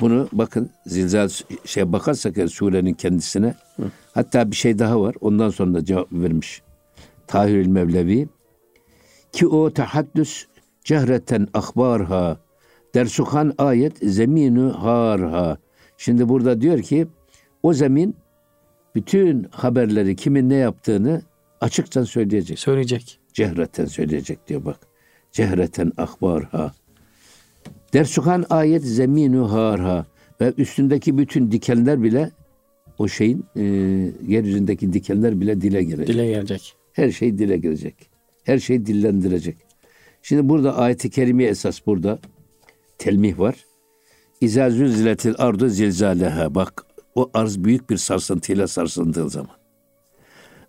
[0.00, 1.28] Bunu bakın zilzal
[1.64, 3.54] şey bakarsak eğer surenin kendisine
[4.14, 5.14] hatta bir şey daha var.
[5.20, 6.62] Ondan sonra da cevap vermiş.
[7.26, 8.28] Tahirül Mevlevi
[9.32, 10.46] ki o tahaddüs
[10.84, 12.36] cehreten akbarha
[12.94, 15.58] dersuhan ayet zeminu harha.
[16.02, 17.06] Şimdi burada diyor ki
[17.62, 18.16] o zemin
[18.94, 21.22] bütün haberleri kimin ne yaptığını
[21.60, 22.58] açıkça söyleyecek.
[22.58, 23.20] Söyleyecek.
[23.32, 24.78] Cehreten söyleyecek diyor bak.
[25.32, 26.72] Cehreten akbarha.
[27.92, 30.06] Dersukan ayet zeminu harha.
[30.40, 32.30] Ve üstündeki bütün dikenler bile
[32.98, 33.62] o şeyin e,
[34.26, 36.08] yeryüzündeki dikenler bile dile gelecek.
[36.08, 36.74] Dile gelecek.
[36.92, 37.96] Her şey dile gelecek.
[38.44, 39.56] Her şey dillendirecek.
[40.22, 42.18] Şimdi burada ayeti kerime esas burada
[42.98, 43.56] telmih var.
[44.42, 46.54] İza zülziletil ardu zilzaleha.
[46.54, 49.56] Bak o arz büyük bir sarsıntıyla sarsıldığı zaman.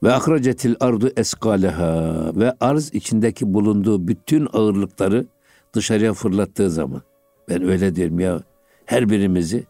[0.04, 2.32] Ve akracetil ardu eskaleha.
[2.36, 5.26] Ve arz içindeki bulunduğu bütün ağırlıkları
[5.74, 7.02] dışarıya fırlattığı zaman.
[7.50, 8.42] Ben öyle diyorum ya
[8.86, 9.64] her birimizi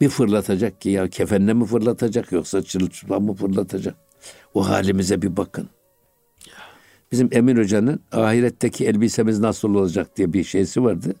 [0.00, 3.94] bir fırlatacak ki ya kefenle mi fırlatacak yoksa çırılçıplak mı fırlatacak?
[4.54, 5.68] O halimize bir bakın.
[7.12, 11.14] Bizim Emin Hoca'nın ahiretteki elbisemiz nasıl olacak diye bir şeysi vardı.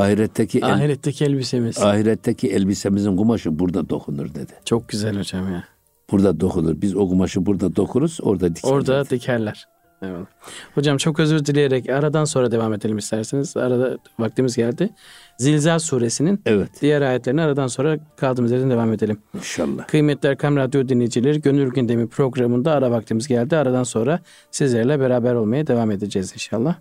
[0.00, 1.78] Ahiretteki el- Ahiretteki elbisemiz.
[1.78, 4.52] ahiretteki elbisemizin kumaşı burada dokunur dedi.
[4.64, 5.64] Çok güzel hocam ya.
[6.10, 6.80] Burada dokunur.
[6.80, 8.72] Biz o kumaşı burada dokuruz, orada dikilir.
[8.72, 9.64] Orada dikerler.
[10.02, 10.26] Evet.
[10.74, 13.56] Hocam çok özür dileyerek aradan sonra devam edelim isterseniz.
[13.56, 14.90] Arada vaktimiz geldi.
[15.38, 19.18] Zilzal suresinin Evet, diğer ayetlerini aradan sonra kaldığımız yerden devam edelim.
[19.34, 19.86] inşallah.
[19.86, 23.56] Kıymetli Erkam Radyo dinleyicileri Gönül Gündemi programında ara vaktimiz geldi.
[23.56, 26.74] Aradan sonra sizlerle beraber olmaya devam edeceğiz inşallah.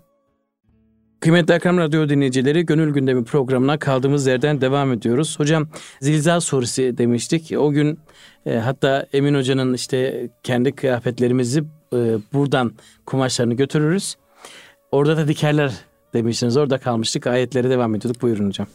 [1.19, 5.39] Kıymetli Erkam Radyo dinleyicileri Gönül Gündemi programına kaldığımız yerden devam ediyoruz.
[5.39, 5.67] Hocam
[6.01, 7.53] Zilzal suresi demiştik.
[7.57, 7.99] O gün
[8.45, 11.97] e, hatta Emin Hoca'nın işte kendi kıyafetlerimizi e,
[12.33, 12.71] buradan
[13.05, 14.15] kumaşlarını götürürüz.
[14.91, 15.71] Orada da dikerler
[16.13, 16.57] demiştiniz.
[16.57, 17.27] Orada kalmıştık.
[17.27, 18.21] Ayetleri devam ediyorduk.
[18.21, 18.67] Buyurun hocam.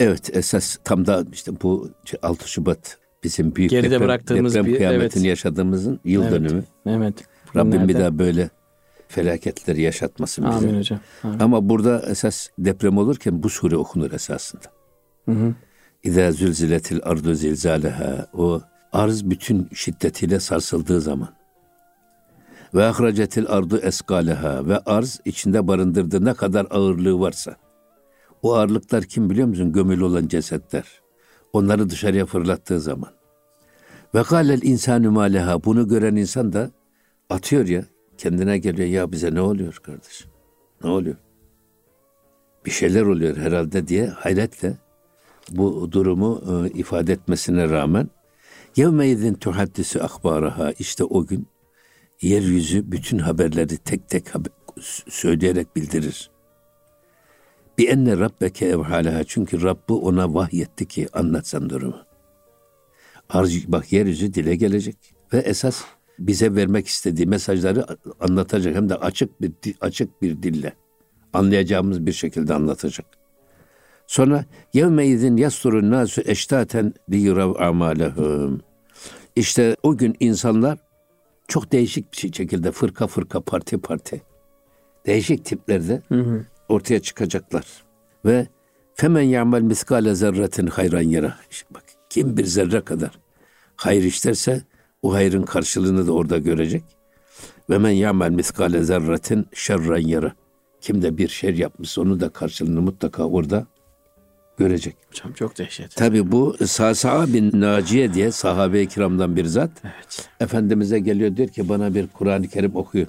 [0.00, 1.90] Evet, esas tam da işte bu
[2.22, 5.28] 6 Şubat bizim büyük Geride deprem, bıraktığımız deprem bir- kıyametini evet.
[5.28, 6.32] yaşadığımızın yıl Evet.
[6.32, 6.64] dönümü.
[6.86, 7.14] Evet.
[7.56, 8.50] Rabbim bir Günlerde- daha böyle
[9.10, 10.56] felaketleri yaşatmasın bize.
[10.56, 11.00] Amin hocam.
[11.22, 11.38] Amin.
[11.38, 14.64] Ama burada esas deprem olurken bu sure okunur esasında.
[15.24, 15.54] Hı hı.
[16.02, 18.26] İza zülziletil ardu zilzaleha.
[18.32, 18.60] O
[18.92, 21.28] arz bütün şiddetiyle sarsıldığı zaman.
[22.74, 24.68] Ve ahracetil ardu eskaleha.
[24.68, 27.56] Ve arz içinde barındırdığı ne kadar ağırlığı varsa.
[28.42, 29.72] O ağırlıklar kim biliyor musun?
[29.72, 30.84] Gömülü olan cesetler.
[31.52, 33.10] Onları dışarıya fırlattığı zaman.
[34.14, 35.64] Ve kâlel insanü mâleha.
[35.64, 36.70] Bunu gören insan da
[37.30, 37.84] atıyor ya.
[38.20, 38.88] Kendine geliyor.
[38.88, 40.30] Ya bize ne oluyor kardeşim?
[40.84, 41.16] Ne oluyor?
[42.66, 44.76] Bir şeyler oluyor herhalde diye hayretle
[45.50, 48.08] bu durumu e, ifade etmesine rağmen
[48.76, 51.46] yevmeydin tuhaddisi akbaraha işte o gün
[52.22, 54.52] yeryüzü bütün haberleri tek tek haber,
[55.08, 56.30] söyleyerek bildirir.
[57.78, 62.02] Bir enne rabbeke evhalaha çünkü Rabbi ona vahyetti ki anlatsan durumu.
[63.28, 64.96] Arz, bak yeryüzü dile gelecek
[65.32, 65.84] ve esas
[66.20, 67.86] bize vermek istediği mesajları
[68.20, 70.72] anlatacak hem de açık bir açık bir dille
[71.32, 73.06] anlayacağımız bir şekilde anlatacak.
[74.06, 78.60] Sonra yevme izin yasturun nasu eştaten liyurav amalehum.
[79.36, 80.78] İşte o gün insanlar
[81.48, 84.22] çok değişik bir şekilde fırka fırka parti parti
[85.06, 86.46] değişik tiplerde hı hı.
[86.68, 87.66] ortaya çıkacaklar.
[88.24, 88.46] Ve
[88.94, 91.36] femen ya'mel miskale zerretin hayran yara.
[91.50, 93.10] İşte bak kim bir zerre kadar
[93.76, 94.62] hayır işlerse
[95.02, 96.84] o hayrın karşılığını da orada görecek.
[97.70, 100.32] Ve men ya'mel miskale zerretin şerran yara.
[100.80, 103.66] Kim de bir şer yapmış onu da karşılığını mutlaka orada
[104.58, 104.96] görecek.
[105.08, 105.96] Hocam çok dehşet.
[105.96, 109.70] Tabi bu Sasa bin Naciye diye sahabe-i kiramdan bir zat.
[109.84, 110.28] Evet.
[110.40, 113.08] Efendimiz'e geliyor diyor ki bana bir Kur'an-ı Kerim okuyun.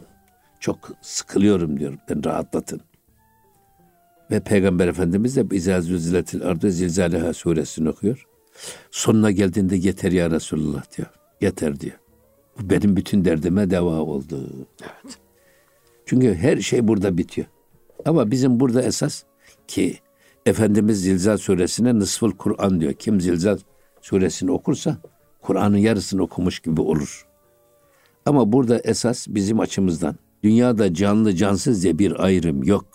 [0.59, 1.93] Çok sıkılıyorum diyor.
[2.09, 2.81] Ben rahatlatın.
[4.31, 8.27] Ve Peygamber Efendimiz de İzâ zülziletil ardı zilzâleha suresini okuyor.
[8.91, 11.07] Sonuna geldiğinde yeter ya Resulullah diyor.
[11.41, 11.95] Yeter diyor.
[12.59, 14.49] Bu benim bütün derdime deva oldu.
[14.81, 15.17] Evet.
[16.05, 17.47] Çünkü her şey burada bitiyor.
[18.05, 19.23] Ama bizim burada esas
[19.67, 19.99] ki
[20.45, 22.93] Efendimiz Zilzal suresine nısful Kur'an diyor.
[22.93, 23.57] Kim Zilzal
[24.01, 24.97] suresini okursa
[25.41, 27.27] Kur'an'ın yarısını okumuş gibi olur.
[28.25, 32.85] Ama burada esas bizim açımızdan dünyada canlı cansız diye bir ayrım yok.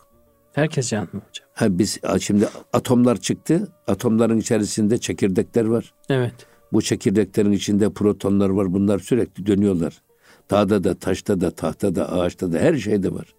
[0.53, 1.49] Herkes canlı hocam.
[1.53, 3.69] Ha biz şimdi atomlar çıktı.
[3.87, 5.95] Atomların içerisinde çekirdekler var.
[6.09, 6.35] Evet.
[6.73, 8.73] Bu çekirdeklerin içinde protonlar var.
[8.73, 10.03] Bunlar sürekli dönüyorlar.
[10.51, 13.35] Dağda da, taşta da, tahta da, ağaçta da her şeyde var.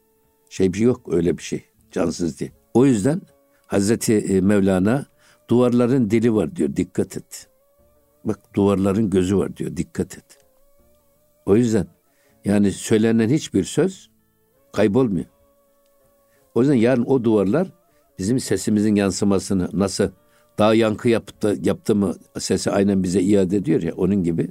[0.49, 1.65] Şey bir yok öyle bir şey.
[1.91, 2.51] Cansız diye.
[2.73, 3.21] O yüzden
[3.67, 5.05] Hazreti e, Mevlana
[5.49, 6.75] duvarların dili var diyor.
[6.75, 7.47] Dikkat et.
[8.25, 9.77] Bak duvarların gözü var diyor.
[9.77, 10.37] Dikkat et.
[11.45, 11.87] O yüzden
[12.45, 14.09] yani söylenen hiçbir söz
[14.73, 15.25] kaybolmuyor.
[16.55, 17.67] O yüzden yarın o duvarlar
[18.19, 20.09] bizim sesimizin yansımasını nasıl
[20.57, 24.49] daha yankı yaptı, yaptı mı sesi aynen bize iade ediyor ya onun gibi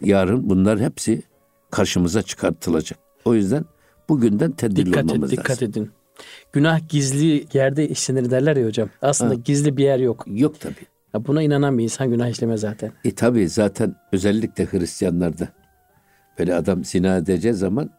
[0.00, 1.22] yarın bunlar hepsi
[1.70, 2.98] karşımıza çıkartılacak.
[3.24, 3.64] O yüzden
[4.08, 5.54] bugünden tedbirli dikkat olmamız et, lazım.
[5.54, 5.90] Dikkat edin.
[6.52, 8.88] Günah gizli yerde işlenir derler ya hocam.
[9.02, 9.38] Aslında ha.
[9.44, 10.24] gizli bir yer yok.
[10.26, 10.86] Yok tabii.
[11.14, 12.92] Ya buna inanan bir insan günah işlemez zaten.
[13.04, 15.48] E tabii zaten özellikle Hristiyanlarda
[16.38, 17.90] böyle adam zina edeceği zaman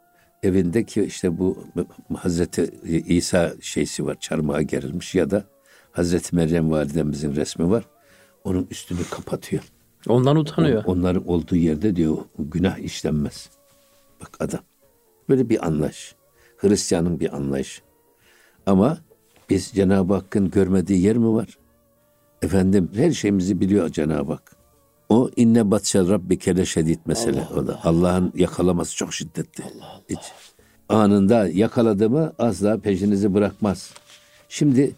[0.43, 1.63] evindeki işte bu
[2.15, 2.63] Hazreti
[3.07, 5.43] İsa şeysi var çarmıha gerilmiş ya da
[5.97, 7.83] Hazreti Meryem validemizin resmi var.
[8.43, 9.63] Onun üstünü kapatıyor.
[10.07, 10.85] Ondan utanıyor.
[10.85, 13.49] On, onların olduğu yerde diyor günah işlenmez.
[14.21, 14.59] Bak adam.
[15.29, 16.15] Böyle bir anlayış.
[16.57, 17.81] Hristiyanın bir anlayışı.
[18.65, 18.97] Ama
[19.49, 21.57] biz Cenab-ı Hakk'ın görmediği yer mi var?
[22.41, 24.55] Efendim her şeyimizi biliyor Cenab-ı Hak.
[25.09, 27.79] O inne batşel rabbike şedid mesele Allah o da.
[27.83, 29.63] Allah'ın yakalaması çok şiddetli.
[29.63, 30.01] Allah Allah.
[30.09, 30.31] Hiç.
[30.89, 33.93] Anında yakaladı mı asla peşinizi bırakmaz.
[34.49, 34.95] Şimdi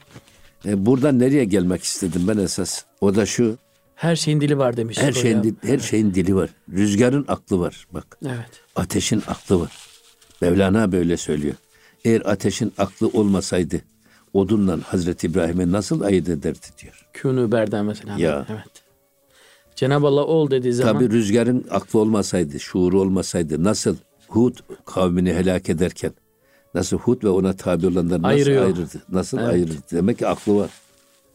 [0.66, 2.84] e, buradan nereye gelmek istedim ben esas?
[3.02, 3.58] O da şu.
[3.96, 4.98] Her şeyin dili var demiş.
[4.98, 6.50] Her şeyin dili, her şeyin dili var.
[6.72, 8.18] Rüzgarın aklı var bak.
[8.26, 8.50] Evet.
[8.76, 9.72] Ateşin aklı var.
[10.42, 11.56] Mevlana böyle söylüyor.
[12.06, 13.82] Eğer ateşin aklı olmasaydı
[14.34, 17.08] odunla Hazreti İbrahim'e nasıl ayırt ederdi diyor.
[17.14, 18.18] Künü berden mesela.
[18.18, 18.46] Ya.
[18.50, 18.84] Evet.
[19.76, 20.94] Cenab-ı Allah ol dediği zaman.
[20.94, 23.96] Tabi rüzgarın aklı olmasaydı, şuuru olmasaydı nasıl
[24.28, 26.12] Hud kavmini helak ederken
[26.74, 28.66] nasıl Hud ve ona tabi olanları nasıl Ayırıyor.
[28.66, 29.04] ayırırdı?
[29.10, 29.50] Nasıl evet.
[29.50, 29.82] ayırırdı?
[29.92, 30.70] Demek ki aklı var.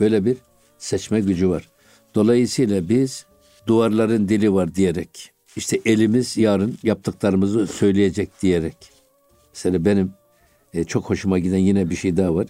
[0.01, 0.37] Böyle bir
[0.79, 1.69] seçme gücü var.
[2.15, 3.27] Dolayısıyla biz
[3.67, 8.77] duvarların dili var diyerek işte elimiz yarın yaptıklarımızı söyleyecek diyerek.
[9.55, 10.13] Mesela benim
[10.75, 12.47] e, çok hoşuma giden yine bir şey daha var.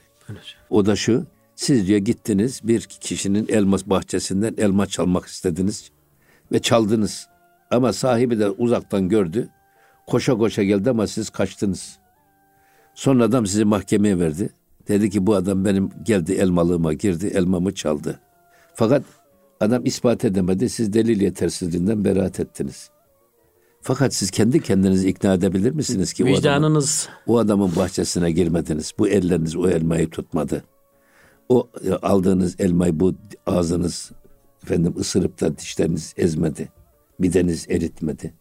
[0.70, 1.27] O da şu.
[1.57, 5.90] Siz diyor gittiniz bir kişinin elma bahçesinden elma çalmak istediniz
[6.53, 7.29] ve çaldınız.
[7.70, 9.49] Ama sahibi de uzaktan gördü.
[10.07, 11.99] Koşa koşa geldi ama siz kaçtınız.
[12.95, 14.51] Sonra adam sizi mahkemeye verdi.
[14.89, 18.21] Dedi ki bu adam benim geldi elmalığıma girdi, elmamı çaldı.
[18.75, 19.03] Fakat
[19.61, 20.69] adam ispat edemedi.
[20.69, 22.91] Siz delil yetersizliğinden beraat ettiniz.
[23.83, 27.09] Fakat siz kendi kendinizi ikna edebilir misiniz ki Vicdanınız.
[27.27, 28.93] o adamın, o adamın bahçesine girmediniz.
[28.99, 30.65] Bu elleriniz o elmayı tutmadı.
[31.49, 33.15] O e, aldığınız elmayı bu
[33.47, 34.13] ağzınız
[34.63, 36.69] efendim ısırıp da dişleriniz ezmedi.
[37.19, 38.35] Mideniz eritmedi.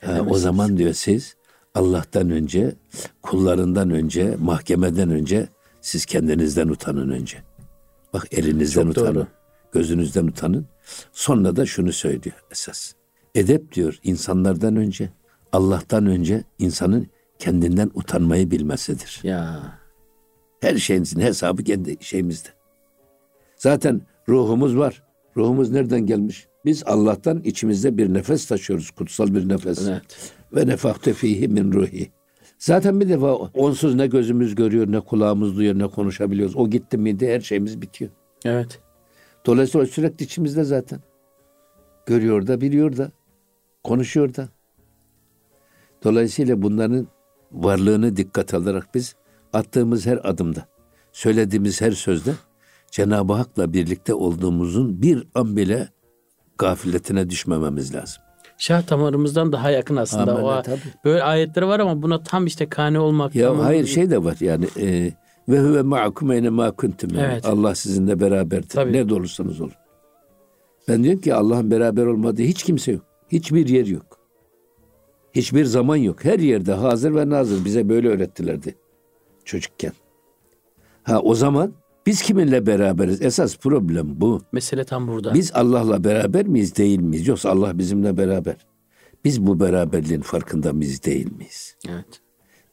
[0.00, 1.36] Ha, o zaman diyor siz
[1.76, 2.74] Allah'tan önce,
[3.22, 5.48] kullarından önce, mahkemeden önce
[5.80, 7.38] siz kendinizden utanın önce.
[8.12, 9.26] Bak elinizden Çok utanın, doğru.
[9.72, 10.66] gözünüzden utanın.
[11.12, 12.92] Sonra da şunu söylüyor esas.
[13.34, 15.10] Edep diyor insanlardan önce,
[15.52, 17.06] Allah'tan önce insanın
[17.38, 19.20] kendinden utanmayı bilmesidir.
[19.22, 19.62] Ya.
[20.60, 22.48] Her şeyimizin hesabı kendi şeyimizde.
[23.56, 25.02] Zaten ruhumuz var.
[25.36, 26.48] Ruhumuz nereden gelmiş?
[26.66, 28.90] Biz Allah'tan içimizde bir nefes taşıyoruz.
[28.90, 29.88] Kutsal bir nefes.
[29.88, 30.32] Evet.
[30.54, 32.10] Ve nefahte fihi min ruhi.
[32.58, 36.56] Zaten bir defa onsuz ne gözümüz görüyor, ne kulağımız duyuyor, ne konuşabiliyoruz.
[36.56, 38.10] O gitti miydi her şeyimiz bitiyor.
[38.44, 38.80] Evet.
[39.46, 41.00] Dolayısıyla sürekli içimizde zaten.
[42.06, 43.10] Görüyor da, biliyor da,
[43.84, 44.48] konuşuyor da.
[46.04, 47.06] Dolayısıyla bunların
[47.52, 49.14] varlığını dikkat alarak biz
[49.52, 50.68] attığımız her adımda,
[51.12, 52.32] söylediğimiz her sözde
[52.90, 55.88] Cenab-ı Hak'la birlikte olduğumuzun bir an bile
[56.58, 58.22] gafletine düşmememiz lazım.
[58.58, 60.36] Şah damarımızdan daha yakın aslında.
[60.38, 60.80] Aman, o, tabii.
[61.04, 63.34] böyle ayetleri var ama buna tam işte kane olmak.
[63.34, 65.12] Ya tam- hayır şey de var yani e,
[65.48, 67.10] ve huve ma'akum eyne ma kuntum.
[67.14, 67.46] Yani Evet.
[67.46, 68.68] Allah sizinle beraberdir.
[68.68, 68.92] Tabii.
[68.92, 69.72] Nerede olursanız olun.
[70.88, 73.02] Ben diyorum ki Allah'ın beraber olmadığı hiç kimse yok.
[73.28, 74.18] Hiçbir yer yok.
[75.32, 76.24] Hiçbir zaman yok.
[76.24, 77.64] Her yerde hazır ve nazır.
[77.64, 78.76] Bize böyle öğrettilerdi
[79.44, 79.92] çocukken.
[81.02, 81.72] Ha o zaman
[82.06, 83.22] biz kiminle beraberiz?
[83.22, 84.42] Esas problem bu.
[84.52, 85.34] Mesele tam burada.
[85.34, 87.28] Biz Allah'la beraber miyiz değil miyiz?
[87.28, 88.56] Yoksa Allah bizimle beraber.
[89.24, 91.76] Biz bu beraberliğin farkında mıyız değil miyiz?
[91.88, 92.20] Evet.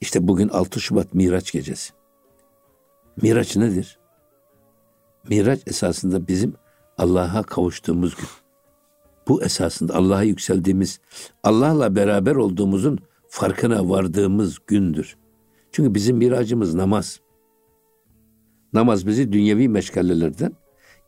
[0.02, 1.94] İşte bugün 6 Şubat Miraç gecesi.
[3.22, 4.00] Miraç nedir?
[5.30, 6.54] Miraç esasında bizim
[6.98, 8.28] Allah'a kavuştuğumuz gün.
[9.28, 11.00] Bu esasında Allah'a yükseldiğimiz,
[11.44, 15.18] Allah'la beraber olduğumuzun farkına vardığımız gündür.
[15.72, 17.20] Çünkü bizim miracımız namaz.
[18.74, 20.54] Namaz bizi dünyevi meşgalelerden,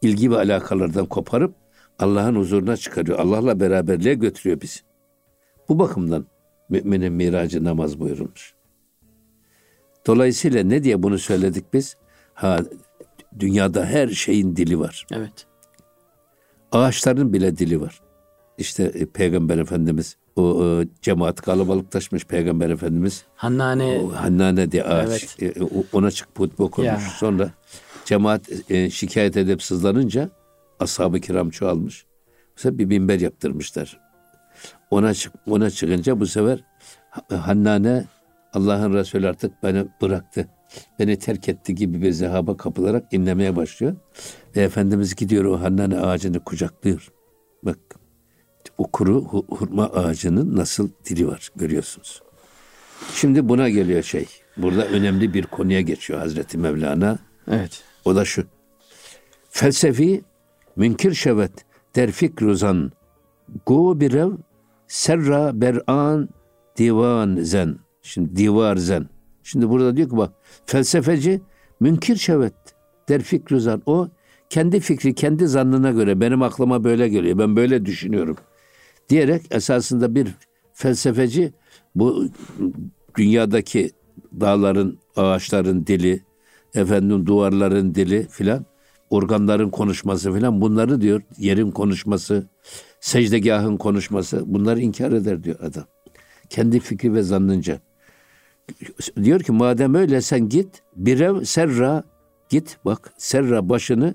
[0.02, 1.56] ilgi ve alakalardan koparıp
[2.00, 3.20] Allah'ın huzuruna çıkarıyor.
[3.20, 4.80] Allah'la beraberliğe götürüyor bizi.
[5.70, 6.26] Bu bakımdan
[6.70, 8.56] müminin miracı namaz buyurulmuş.
[10.08, 11.98] Dolayısıyla ne diye bunu söyledik biz?
[12.34, 12.60] Ha
[13.40, 15.08] dünyada her şeyin dili var.
[15.12, 15.48] Evet.
[16.72, 18.02] Ağaçların bile dili var.
[18.58, 25.38] İşte e, Peygamber Efendimiz o e, cemaat kalabalıklaşmış Peygamber Efendimiz Hannane o Hannane diye ağaç
[25.42, 26.78] e, o- ona çıkıp hutbe konmuş.
[26.86, 27.00] Ya.
[27.18, 27.50] Sonra
[28.06, 30.30] cemaat e, şikayet edip sızlanınca
[30.80, 32.06] ashab-ı kiram çoğalmış.
[32.58, 34.00] Bu sefer bir minber yaptırmışlar.
[34.92, 36.64] Ona çık ona çıkınca bu sefer
[37.10, 38.06] Ha- Hannane
[38.54, 40.48] Allah'ın Resulü artık beni bıraktı.
[41.00, 43.96] Beni terk etti gibi bir zehaba kapılarak inlemeye başlıyor.
[44.56, 47.12] Ve Efendimiz gidiyor o Hannane ağacını kucaklıyor.
[47.64, 47.78] Bak
[48.78, 52.22] o kuru hu- hurma ağacının nasıl dili var görüyorsunuz.
[53.14, 54.26] Şimdi buna geliyor şey.
[54.58, 57.18] Burada önemli bir konuya geçiyor Hazreti Mevlana.
[57.52, 57.84] evet.
[58.06, 58.44] O da şu.
[59.50, 60.22] Felsefi
[60.76, 61.52] münkir şevet
[61.96, 62.92] der fikruzan
[63.66, 64.32] go birev
[64.88, 66.30] serra ber'an
[66.78, 67.76] divan zen.
[68.02, 69.10] Şimdi divar zen.
[69.44, 70.32] Şimdi burada diyor ki bak
[70.66, 71.42] felsefeci
[71.80, 72.54] münkir şevet
[73.10, 73.82] der fikruzan.
[73.86, 74.08] O
[74.50, 77.38] kendi fikri, kendi zannına göre benim aklıma böyle geliyor.
[77.38, 78.38] Ben böyle düşünüyorum.
[79.10, 80.28] Diyerek esasında bir
[80.74, 81.54] felsefeci
[81.96, 82.28] bu
[83.18, 83.92] dünyadaki
[84.42, 86.24] dağların, ağaçların dili,
[86.76, 88.66] efendim duvarların dili filan,
[89.10, 92.50] organların konuşması filan bunları diyor, yerin konuşması,
[93.00, 95.84] secdegahın konuşması bunları inkar eder diyor adam.
[96.50, 97.80] Kendi fikri ve zannınca.
[99.24, 102.04] Diyor ki madem öyle sen git birev serra
[102.50, 104.14] git bak serra başını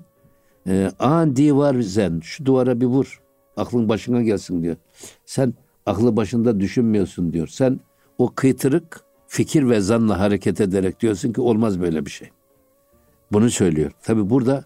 [0.67, 3.20] e, an divar zen şu duvara bir vur.
[3.57, 4.75] Aklın başına gelsin diyor.
[5.25, 5.53] Sen
[5.85, 7.47] aklı başında düşünmüyorsun diyor.
[7.47, 7.79] Sen
[8.17, 12.29] o kıytırık fikir ve zanla hareket ederek diyorsun ki olmaz böyle bir şey.
[13.31, 13.91] Bunu söylüyor.
[14.03, 14.63] Tabi burada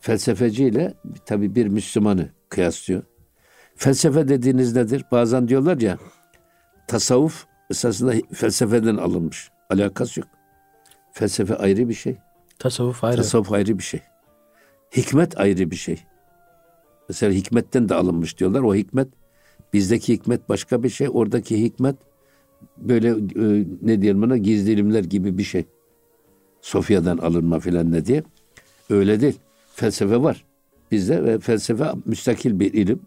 [0.00, 0.94] felsefeciyle
[1.26, 3.02] tabi bir Müslümanı kıyaslıyor.
[3.76, 5.04] Felsefe dediğiniz nedir?
[5.12, 5.98] Bazen diyorlar ya
[6.88, 9.50] tasavvuf esasında felsefeden alınmış.
[9.70, 10.28] Alakası yok.
[11.12, 12.16] Felsefe ayrı bir şey.
[12.58, 13.16] Tasavvuf ayrı.
[13.16, 14.00] Tasavvuf ayrı bir şey.
[14.96, 16.04] Hikmet ayrı bir şey.
[17.08, 18.60] Mesela hikmetten de alınmış diyorlar.
[18.60, 19.08] O hikmet
[19.72, 21.08] bizdeki hikmet başka bir şey.
[21.12, 21.96] Oradaki hikmet
[22.76, 25.64] böyle e, ne diyelim buna gizli ilimler gibi bir şey.
[26.60, 28.22] Sofya'dan alınma filan ne diye.
[28.90, 29.38] Öyle değil.
[29.74, 30.44] Felsefe var.
[30.90, 33.00] Bizde ve felsefe müstakil bir ilim.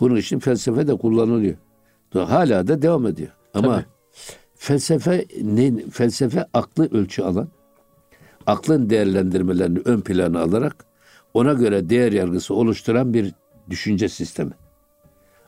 [0.00, 1.56] Bunun için felsefe de kullanılıyor.
[2.12, 3.30] Hala da devam ediyor.
[3.54, 3.86] Ama Tabii.
[4.54, 7.48] felsefe ne felsefe aklı ölçü alan
[8.46, 10.84] aklın değerlendirmelerini ön plana alarak
[11.34, 13.32] ona göre değer yargısı oluşturan bir
[13.70, 14.52] düşünce sistemi.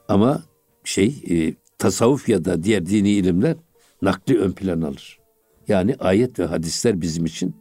[0.08, 0.42] Ama
[0.84, 3.56] şey e, tasavvuf ya da diğer dini ilimler
[4.02, 5.18] nakli ön plan alır.
[5.68, 7.56] Yani ayet ve hadisler bizim için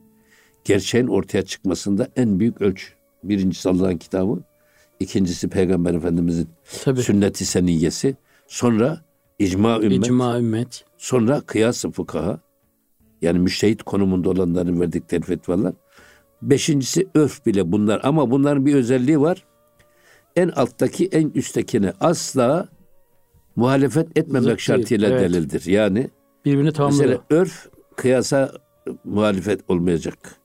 [0.64, 2.88] gerçeğin ortaya çıkmasında en büyük ölçü.
[3.24, 4.44] Birincisi Allah'ın kitabı,
[5.00, 6.50] ikincisi Peygamber Efendimizin
[6.84, 7.02] Tabii.
[7.02, 8.16] sünnet-i seniyyesi,
[8.48, 9.06] sonra
[9.40, 10.86] icma ümmet, İcma ümmet.
[10.98, 12.40] Sonra kıyas-ı fukaha
[13.22, 15.74] yani müştehit konumunda olanların verdikleri fetvalar.
[16.50, 19.46] Beşincisi örf bile bunlar ama bunların bir özelliği var.
[20.36, 22.68] En alttaki en üsttekine asla
[23.56, 25.22] muhalefet etmemek Zıt şartıyla evet.
[25.22, 25.66] delildir.
[25.66, 26.10] Yani
[26.46, 27.04] Birbirini tamamlıyor.
[27.06, 28.52] mesela örf kıyasa
[29.04, 30.36] muhalefet olmayacak.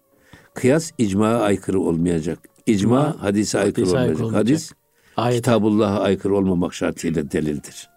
[0.55, 2.39] Kıyas icmaya aykırı olmayacak.
[2.67, 4.11] İcma İcma, hadise aykırı hadise olmayacak.
[4.11, 4.47] aykırı olmayacak.
[4.47, 4.73] Hadis
[5.17, 5.37] Ayet.
[5.37, 7.89] Kitabullah'a aykırı olmamak şartıyla delildir.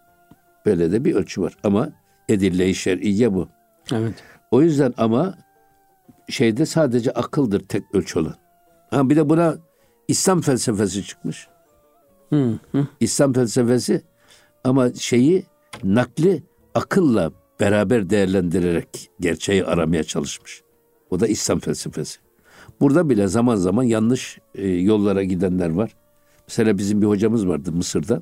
[0.66, 1.58] Böyle de bir ölçü var.
[1.64, 1.90] Ama
[2.30, 3.48] edille-i şer'iyye bu.
[3.94, 4.14] Evet.
[4.52, 5.38] O yüzden ama
[6.32, 8.36] şeyde sadece akıldır tek ölçü olan.
[8.90, 9.58] Ha bir de buna
[10.08, 11.48] İslam felsefesi çıkmış.
[12.30, 12.88] Hı, hı.
[13.00, 14.02] İslam felsefesi
[14.64, 15.46] ama şeyi
[15.84, 16.44] nakli
[16.76, 20.62] akılla beraber değerlendirerek gerçeği aramaya çalışmış.
[21.10, 22.20] O da İslam felsefesi.
[22.82, 25.96] Burada bile zaman zaman yanlış e, yollara gidenler var.
[26.48, 28.22] Mesela bizim bir hocamız vardı Mısır'da.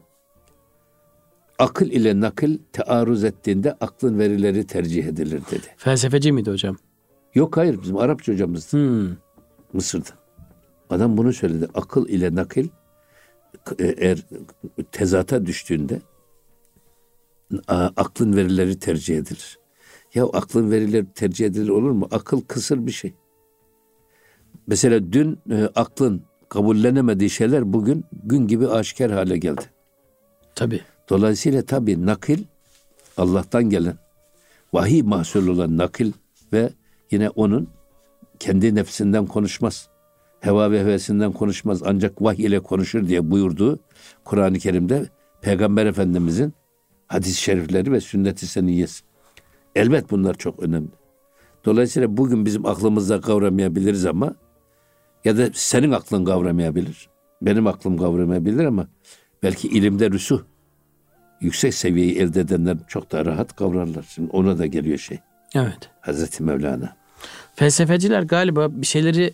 [1.59, 5.67] Akıl ile nakil tearruz ettiğinde aklın verileri tercih edilir dedi.
[5.77, 6.77] Felsefeci miydi hocam?
[7.35, 9.17] Yok hayır bizim Arapça hocamızdı Hı.
[9.73, 10.09] Mısır'da.
[10.89, 11.67] Adam bunu söyledi.
[11.73, 12.67] Akıl ile nakil
[13.79, 14.25] e, eğer
[14.91, 16.01] tezata düştüğünde
[17.67, 19.59] aklın verileri tercih edilir.
[20.13, 22.07] Ya aklın verileri tercih edilir olur mu?
[22.11, 23.13] Akıl kısır bir şey.
[24.67, 29.61] Mesela dün e, aklın kabullenemediği şeyler bugün gün gibi aşikar hale geldi.
[30.55, 30.81] Tabii.
[31.09, 32.43] Dolayısıyla tabii nakil
[33.17, 33.97] Allah'tan gelen
[34.73, 36.11] vahiy mahsul olan nakil
[36.53, 36.69] ve
[37.11, 37.69] yine onun
[38.39, 39.89] kendi nefsinden konuşmaz.
[40.39, 43.79] Heva ve hevesinden konuşmaz ancak vahiy ile konuşur diye buyurduğu
[44.23, 45.05] Kur'an-ı Kerim'de
[45.41, 46.53] Peygamber Efendimizin
[47.07, 49.03] hadis-i şerifleri ve sünnet-i seniyyesi.
[49.75, 50.89] Elbet bunlar çok önemli.
[51.65, 54.35] Dolayısıyla bugün bizim aklımızda kavramayabiliriz ama
[55.25, 57.09] ya da senin aklın kavramayabilir.
[57.41, 58.87] Benim aklım kavramayabilir ama
[59.43, 60.41] belki ilimde rüsuh
[61.41, 64.05] yüksek seviyeyi elde edenler çok daha rahat kavrarlar.
[64.09, 65.19] Şimdi ona da geliyor şey.
[65.55, 65.89] Evet.
[66.01, 66.98] Hazreti Mevlana.
[67.55, 69.33] Felsefeciler galiba bir şeyleri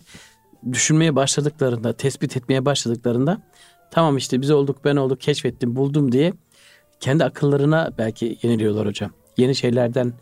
[0.72, 3.42] düşünmeye başladıklarında, tespit etmeye başladıklarında
[3.90, 6.32] tamam işte biz olduk, ben olduk, keşfettim, buldum diye
[7.00, 9.10] kendi akıllarına belki yeniliyorlar hocam.
[9.36, 10.12] Yeni şeylerden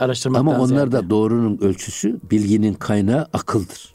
[0.00, 0.92] araştırmaktan Ama onlar ziyade.
[0.92, 3.94] da doğrunun ölçüsü bilginin kaynağı akıldır.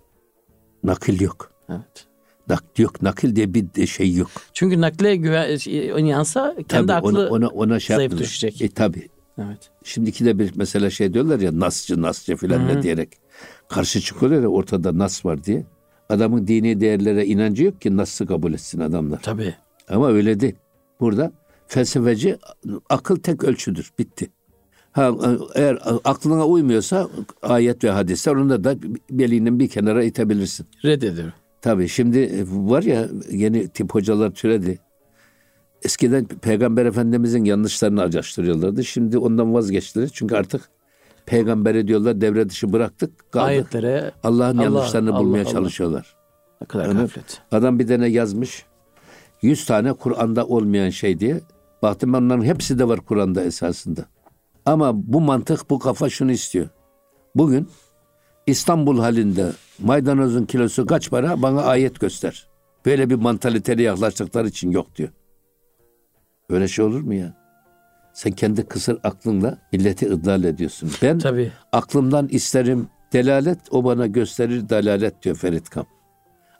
[0.83, 1.51] Nakil yok.
[1.69, 2.07] Evet.
[2.49, 3.01] Nak yok.
[3.01, 4.29] Nakil diye bir şey yok.
[4.53, 8.29] Çünkü nakle güven yansa kendi Tabii aklı ona, ona, ona şey zayıf yapmıyorlar.
[8.29, 8.61] düşecek.
[8.61, 9.07] E tabi.
[9.37, 9.69] Evet.
[9.83, 13.09] Şimdiki de bir mesela şey diyorlar ya nasçı nasçı filan ne diyerek
[13.69, 15.65] karşı çıkıyorlar ya ortada nas var diye.
[16.09, 19.21] Adamın dini değerlere inancı yok ki nas'ı kabul etsin adamlar.
[19.21, 19.55] Tabii.
[19.89, 20.55] Ama öyle değil.
[20.99, 21.31] Burada
[21.67, 22.37] felsefeci
[22.89, 23.91] akıl tek ölçüdür.
[23.99, 24.29] Bitti.
[24.91, 25.11] Ha,
[25.55, 27.09] eğer aklına uymuyorsa
[27.41, 28.75] ayet ve hadisler onu da
[29.11, 30.67] belinin bir kenara itebilirsin.
[30.85, 31.31] Reddediyor.
[31.61, 34.79] Tabii şimdi var ya yeni tip hocalar türedi.
[35.87, 38.83] Eskiden Peygamber Efendimizin yanlışlarını araştırıyorlardı.
[38.83, 40.09] Şimdi ondan vazgeçtiler.
[40.13, 40.69] Çünkü artık
[41.25, 43.31] peygamberi diyorlar devre dışı bıraktık.
[43.31, 43.45] Kaldı.
[43.45, 45.49] Ayetlere Allah'ın Allah, yanlışlarını Allah, bulmaya Allah.
[45.49, 46.15] çalışıyorlar.
[46.61, 46.95] ne kadar Evet.
[46.97, 47.41] gaflet.
[47.51, 48.65] Adam bir tane yazmış.
[49.41, 51.41] 100 tane Kur'an'da olmayan şey diye.
[51.81, 54.05] Baktım onların hepsi de var Kur'an'da esasında.
[54.65, 56.67] Ama bu mantık, bu kafa şunu istiyor.
[57.35, 57.69] Bugün
[58.47, 61.41] İstanbul halinde maydanozun kilosu kaç para?
[61.41, 62.47] Bana ayet göster.
[62.85, 65.09] Böyle bir mantaliteli yaklaştıkları için yok diyor.
[66.49, 67.33] Böyle şey olur mu ya?
[68.13, 70.91] Sen kendi kısır aklınla milleti ıdlal ediyorsun.
[71.01, 71.51] Ben Tabii.
[71.71, 75.85] aklımdan isterim delalet, o bana gösterir dalalet diyor Ferit Kam.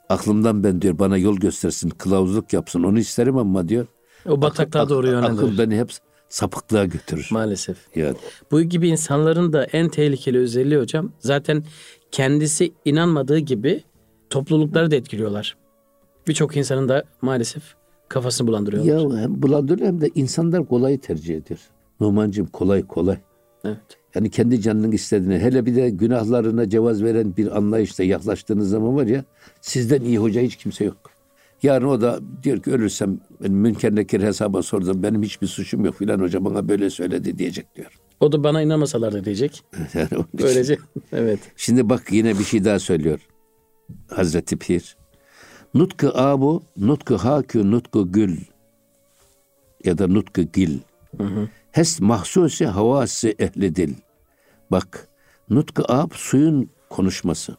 [0.08, 3.86] Aklımdan ben diyor bana yol göstersin, kılavuzluk yapsın onu isterim ama diyor.
[4.28, 5.46] O bataklığa ak- doğru yönlendirir.
[5.46, 5.90] Akıl beni hep
[6.28, 7.28] sapıklığa götürür.
[7.30, 7.76] Maalesef.
[7.96, 8.16] Yani.
[8.50, 11.64] Bu gibi insanların da en tehlikeli özelliği hocam zaten
[12.12, 13.84] kendisi inanmadığı gibi
[14.30, 15.56] toplulukları da etkiliyorlar.
[16.28, 17.62] Birçok insanın da maalesef
[18.08, 19.16] kafasını bulandırıyorlar.
[19.16, 21.60] Ya hem bulandırıyor hem de insanlar kolay tercih ediyor.
[22.00, 23.18] Numancığım kolay kolay.
[23.64, 23.78] Evet.
[24.14, 29.06] Yani kendi canının istediğini hele bir de günahlarına cevaz veren bir anlayışla yaklaştığınız zaman var
[29.06, 29.24] ya
[29.60, 31.10] sizden iyi hoca hiç kimse yok.
[31.62, 35.94] Yarın o da diyor ki ölürsem ben münker nekir hesaba sordum benim hiçbir suçum yok
[35.94, 37.98] filan hoca bana böyle söyledi diyecek diyor.
[38.20, 39.62] O da bana inanmasalar da diyecek.
[40.42, 40.78] Böylece
[41.12, 41.40] evet.
[41.56, 43.20] Şimdi bak yine bir şey daha söylüyor
[44.10, 44.96] Hazreti Pir.
[45.74, 48.36] Nutku abu, nutku hakü, nutku gül
[49.84, 50.78] ya da nutku gil.
[51.72, 53.94] Hes mahsusi havası ehli dil.
[54.70, 55.08] Bak
[55.50, 57.56] nutku ab suyun konuşması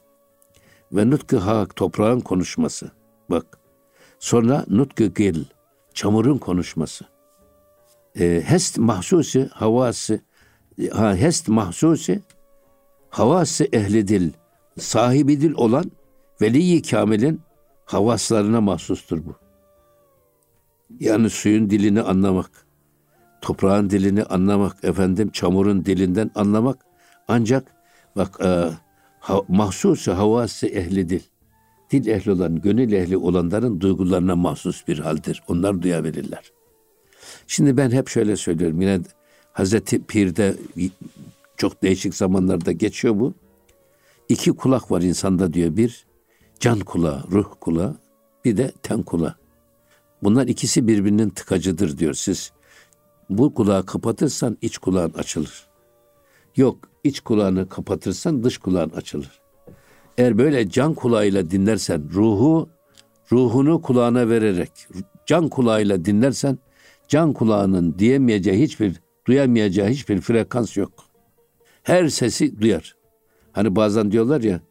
[0.92, 2.92] ve nutku hak toprağın konuşması.
[3.30, 3.60] Bak
[4.20, 5.46] sonra nutku gil
[5.94, 7.06] çamurun konuşması.
[8.20, 10.20] E, hest mahsusi havası
[10.92, 12.22] ha, hest mahsusi
[13.10, 14.32] havası ehli dil,
[14.80, 15.92] sahibi dil olan
[16.42, 17.42] veli kamilin
[17.90, 19.36] havaslarına mahsustur bu.
[21.00, 22.66] Yani suyun dilini anlamak,
[23.42, 26.86] toprağın dilini anlamak, efendim çamurun dilinden anlamak
[27.28, 27.76] ancak
[28.16, 28.70] bak e,
[29.20, 31.22] ha, mahsusu havası ehli dil.
[31.92, 35.44] Dil ehli olan, gönül ehli olanların duygularına mahsus bir haldir.
[35.48, 36.52] Onlar duyabilirler.
[37.48, 38.82] Şimdi ben hep şöyle söylüyorum.
[38.82, 39.00] Yine
[39.54, 40.56] Hazreti Pir'de
[41.58, 43.34] çok değişik zamanlarda geçiyor bu.
[44.30, 45.78] İki kulak var insanda diyor.
[45.78, 46.09] Bir
[46.60, 47.96] can kulağı, ruh kulağı,
[48.46, 49.36] bir de ten kulağı.
[50.24, 52.52] Bunlar ikisi birbirinin tıkacıdır diyor siz.
[53.30, 55.68] Bu kulağı kapatırsan iç kulağın açılır.
[56.56, 59.42] Yok iç kulağını kapatırsan dış kulağın açılır.
[60.18, 62.70] Eğer böyle can kulağıyla dinlersen ruhu
[63.32, 64.72] ruhunu kulağına vererek
[65.26, 66.58] can kulağıyla dinlersen
[67.08, 70.92] can kulağının diyemeyeceği hiçbir duyamayacağı hiçbir frekans yok.
[71.84, 72.96] Her sesi duyar.
[73.52, 74.62] Hani bazen diyorlar ya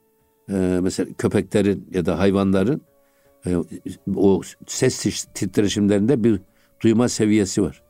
[0.51, 2.81] e, mesela köpeklerin ya da hayvanların
[3.47, 3.57] e,
[4.17, 6.41] o ses titreşimlerinde bir
[6.81, 7.83] duyma seviyesi var.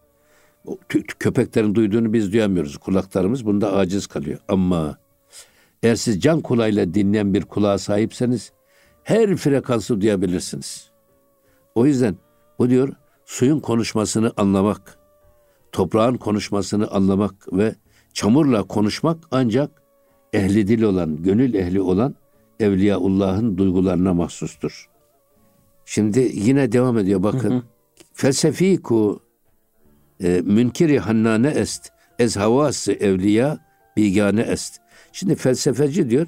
[1.18, 2.76] Köpeklerin duyduğunu biz duyamıyoruz.
[2.76, 4.38] Kulaklarımız bunda aciz kalıyor.
[4.48, 4.98] Ama
[5.82, 8.52] eğer siz can kulağıyla dinleyen bir kulağa sahipseniz
[9.02, 10.90] her frekansı duyabilirsiniz.
[11.74, 12.16] O yüzden
[12.58, 12.92] o diyor
[13.24, 14.98] suyun konuşmasını anlamak,
[15.72, 17.74] toprağın konuşmasını anlamak ve
[18.12, 19.70] çamurla konuşmak ancak
[20.32, 22.14] ehli dil olan, gönül ehli olan
[22.60, 24.88] Evliyaullah'ın duygularına mahsustur.
[25.84, 27.50] Şimdi yine devam ediyor bakın.
[27.50, 27.62] Hı hı.
[28.12, 29.20] Felsefiku
[30.22, 33.58] e, münkiri hannane est ez havası evliya
[33.96, 34.80] bigane est.
[35.12, 36.26] Şimdi felsefeci diyor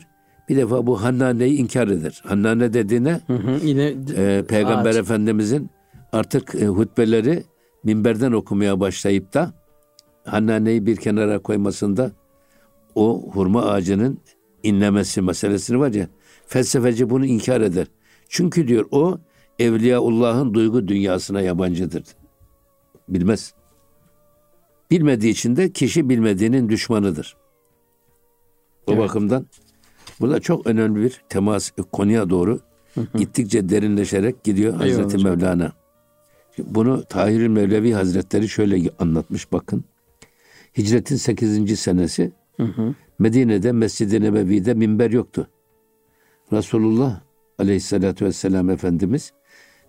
[0.49, 2.22] bir defa bu hannaneyi inkar eder.
[2.26, 4.97] Hannane dediğine hı hı, yine e, Peygamber ağaç.
[4.97, 5.70] Efendimizin
[6.12, 7.45] artık e, hutbeleri
[7.85, 9.53] minberden okumaya başlayıp da
[10.24, 12.11] hannaneyi bir kenara koymasında
[12.95, 14.18] o hurma ağacının
[14.62, 16.09] inlemesi meselesini var ya
[16.51, 17.86] felsefeci bunu inkar eder.
[18.28, 19.18] Çünkü diyor o
[19.59, 22.05] Evliyaullah'ın duygu dünyasına yabancıdır.
[23.09, 23.55] Bilmez.
[24.90, 27.36] Bilmediği için de kişi bilmediğinin düşmanıdır.
[28.86, 29.01] O evet.
[29.01, 29.46] bakımdan
[30.20, 32.61] bu da çok önemli bir temas konuya doğru
[33.14, 35.36] gittikçe derinleşerek gidiyor Hazreti Eyvallah.
[35.36, 35.72] Mevlana.
[36.59, 39.84] Bunu Tahir Mevlevi Hazretleri şöyle anlatmış bakın.
[40.78, 41.80] Hicretin 8.
[41.80, 42.94] senesi hı hı.
[43.18, 45.48] Medine'de Mescid-i Nebevi'de minber yoktu.
[46.53, 47.20] Resulullah
[47.59, 49.32] Aleyhisselatü Vesselam Efendimiz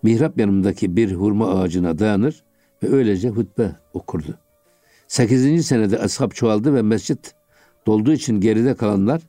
[0.04, 2.44] mihrap yanımdaki bir hurma ağacına dayanır
[2.84, 4.40] ve öylece hutbe okurdu.
[5.08, 5.66] 8.
[5.66, 7.34] senede ashab çoğaldı ve mescit
[7.88, 9.22] dolduğu için geride kalanlar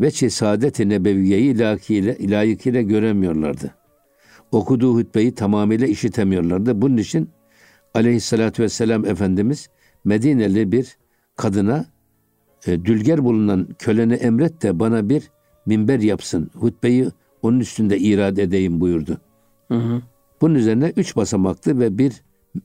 [0.00, 3.74] veçi saadet-i nebeviyeyi ilahiyle, ilahiyle göremiyorlardı.
[4.52, 6.82] Okuduğu hutbeyi tamamıyla işitemiyorlardı.
[6.82, 7.30] Bunun için
[7.94, 9.68] aleyhissalatü vesselam Efendimiz
[10.04, 10.96] Medineli bir
[11.36, 11.86] kadına
[12.66, 15.30] e, dülger bulunan köleni emret de bana bir
[15.66, 16.50] minber yapsın.
[16.54, 17.08] Hutbeyi
[17.42, 19.20] onun üstünde irad edeyim buyurdu.
[19.68, 20.02] Hı hı.
[20.40, 22.22] Bunun üzerine üç basamaklı ve bir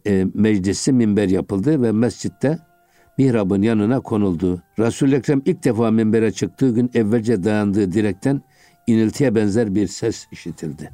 [0.08, 2.60] e, meclisi minber yapıldı ve mescitte
[3.18, 4.62] mihrabın yanına konuldu.
[4.80, 8.42] Resul-i Ekrem ilk defa minbere çıktığı gün evvelce dayandığı direkten
[8.88, 10.92] iniltiye benzer bir ses işitildi.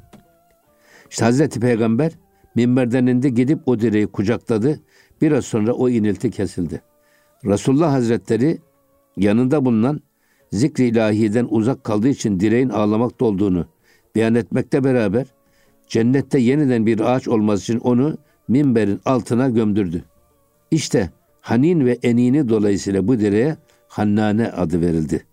[1.10, 2.12] İşte Hazreti Peygamber
[2.54, 4.80] minberden indi gidip o direği kucakladı.
[5.20, 6.82] Biraz sonra o inilti kesildi.
[7.44, 8.58] Resulullah Hazretleri
[9.16, 10.00] yanında bulunan
[10.54, 13.66] zikri ilahiden uzak kaldığı için direğin ağlamakta olduğunu
[14.14, 15.26] beyan etmekte beraber
[15.86, 20.04] cennette yeniden bir ağaç olması için onu minberin altına gömdürdü.
[20.70, 23.56] İşte Hanin ve Enini dolayısıyla bu direğe
[23.88, 25.24] Hannane adı verildi.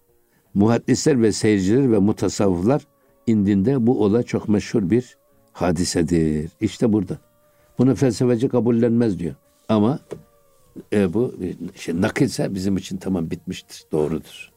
[0.53, 2.87] Muhaddisler ve seyirciler ve mutasavvıflar
[3.27, 5.17] indinde bu olay çok meşhur bir
[5.51, 6.51] hadisedir.
[6.61, 7.17] İşte burada.
[7.77, 9.35] Bunu felsefeci kabullenmez diyor.
[9.69, 9.99] Ama
[10.93, 11.33] e, bu
[11.75, 14.50] şey, nakilse bizim için tamam bitmiştir, doğrudur.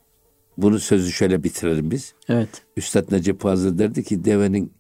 [0.57, 2.15] Bunu sözü şöyle bitirelim biz.
[2.29, 2.49] Evet.
[2.77, 4.73] Üstad Necip Fazıl derdi ki devenin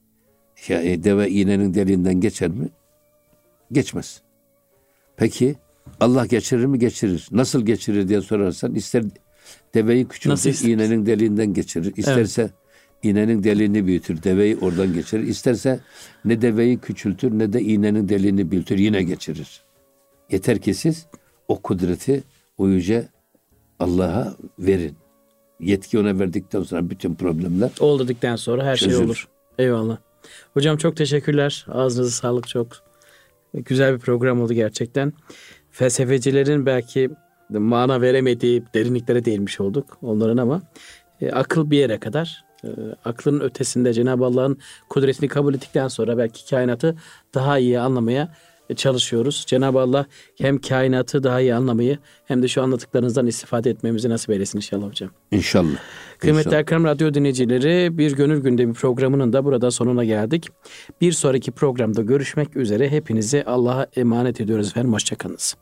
[0.68, 2.68] ya, e, deve iğnenin deliğinden geçer mi?
[3.72, 4.22] Geçmez.
[5.16, 5.56] Peki
[6.00, 6.78] Allah geçirir mi?
[6.78, 7.28] Geçirir.
[7.30, 9.04] Nasıl geçirir diye sorarsan ister
[9.74, 11.92] deveyi küçültür, iğnenin deliğinden geçirir.
[11.96, 12.52] İsterse evet.
[13.02, 15.22] iğnenin deliğini büyütür, deveyi oradan geçirir.
[15.22, 15.80] İsterse
[16.24, 19.62] ne deveyi küçültür ne de iğnenin deliğini büyütür, yine geçirir.
[20.30, 21.06] Yeter ki siz
[21.48, 22.22] o kudreti
[22.58, 23.08] o yüce
[23.78, 24.96] Allah'a verin.
[25.60, 29.04] Yetki ona verdikten sonra bütün problemler ol dedikten sonra her şey çözülür.
[29.04, 29.28] şey olur.
[29.58, 29.96] Eyvallah.
[30.54, 31.66] Hocam çok teşekkürler.
[31.68, 32.68] Ağzınıza sağlık çok.
[33.54, 35.12] Güzel bir program oldu gerçekten.
[35.70, 37.10] Felsefecilerin belki
[37.50, 40.62] mana veremediği derinliklere değinmiş olduk onların ama
[41.20, 42.68] e, akıl bir yere kadar e,
[43.04, 46.96] aklın ötesinde Cenab-ı Allah'ın kudretini kabul ettikten sonra belki kainatı
[47.34, 48.34] daha iyi anlamaya
[48.76, 49.44] çalışıyoruz.
[49.46, 50.06] Cenab-ı Allah
[50.38, 55.10] hem kainatı daha iyi anlamayı hem de şu anlattıklarınızdan istifade etmemizi nasip eylesin inşallah hocam.
[55.30, 55.76] İnşallah.
[56.18, 56.58] Kıymetli inşallah.
[56.58, 60.48] Erkam Radyo dinleyicileri bir gönül gündemi programının da burada sonuna geldik.
[61.00, 64.92] Bir sonraki programda görüşmek üzere hepinizi Allah'a emanet ediyoruz efendim.
[64.92, 65.56] Hoşçakalınız.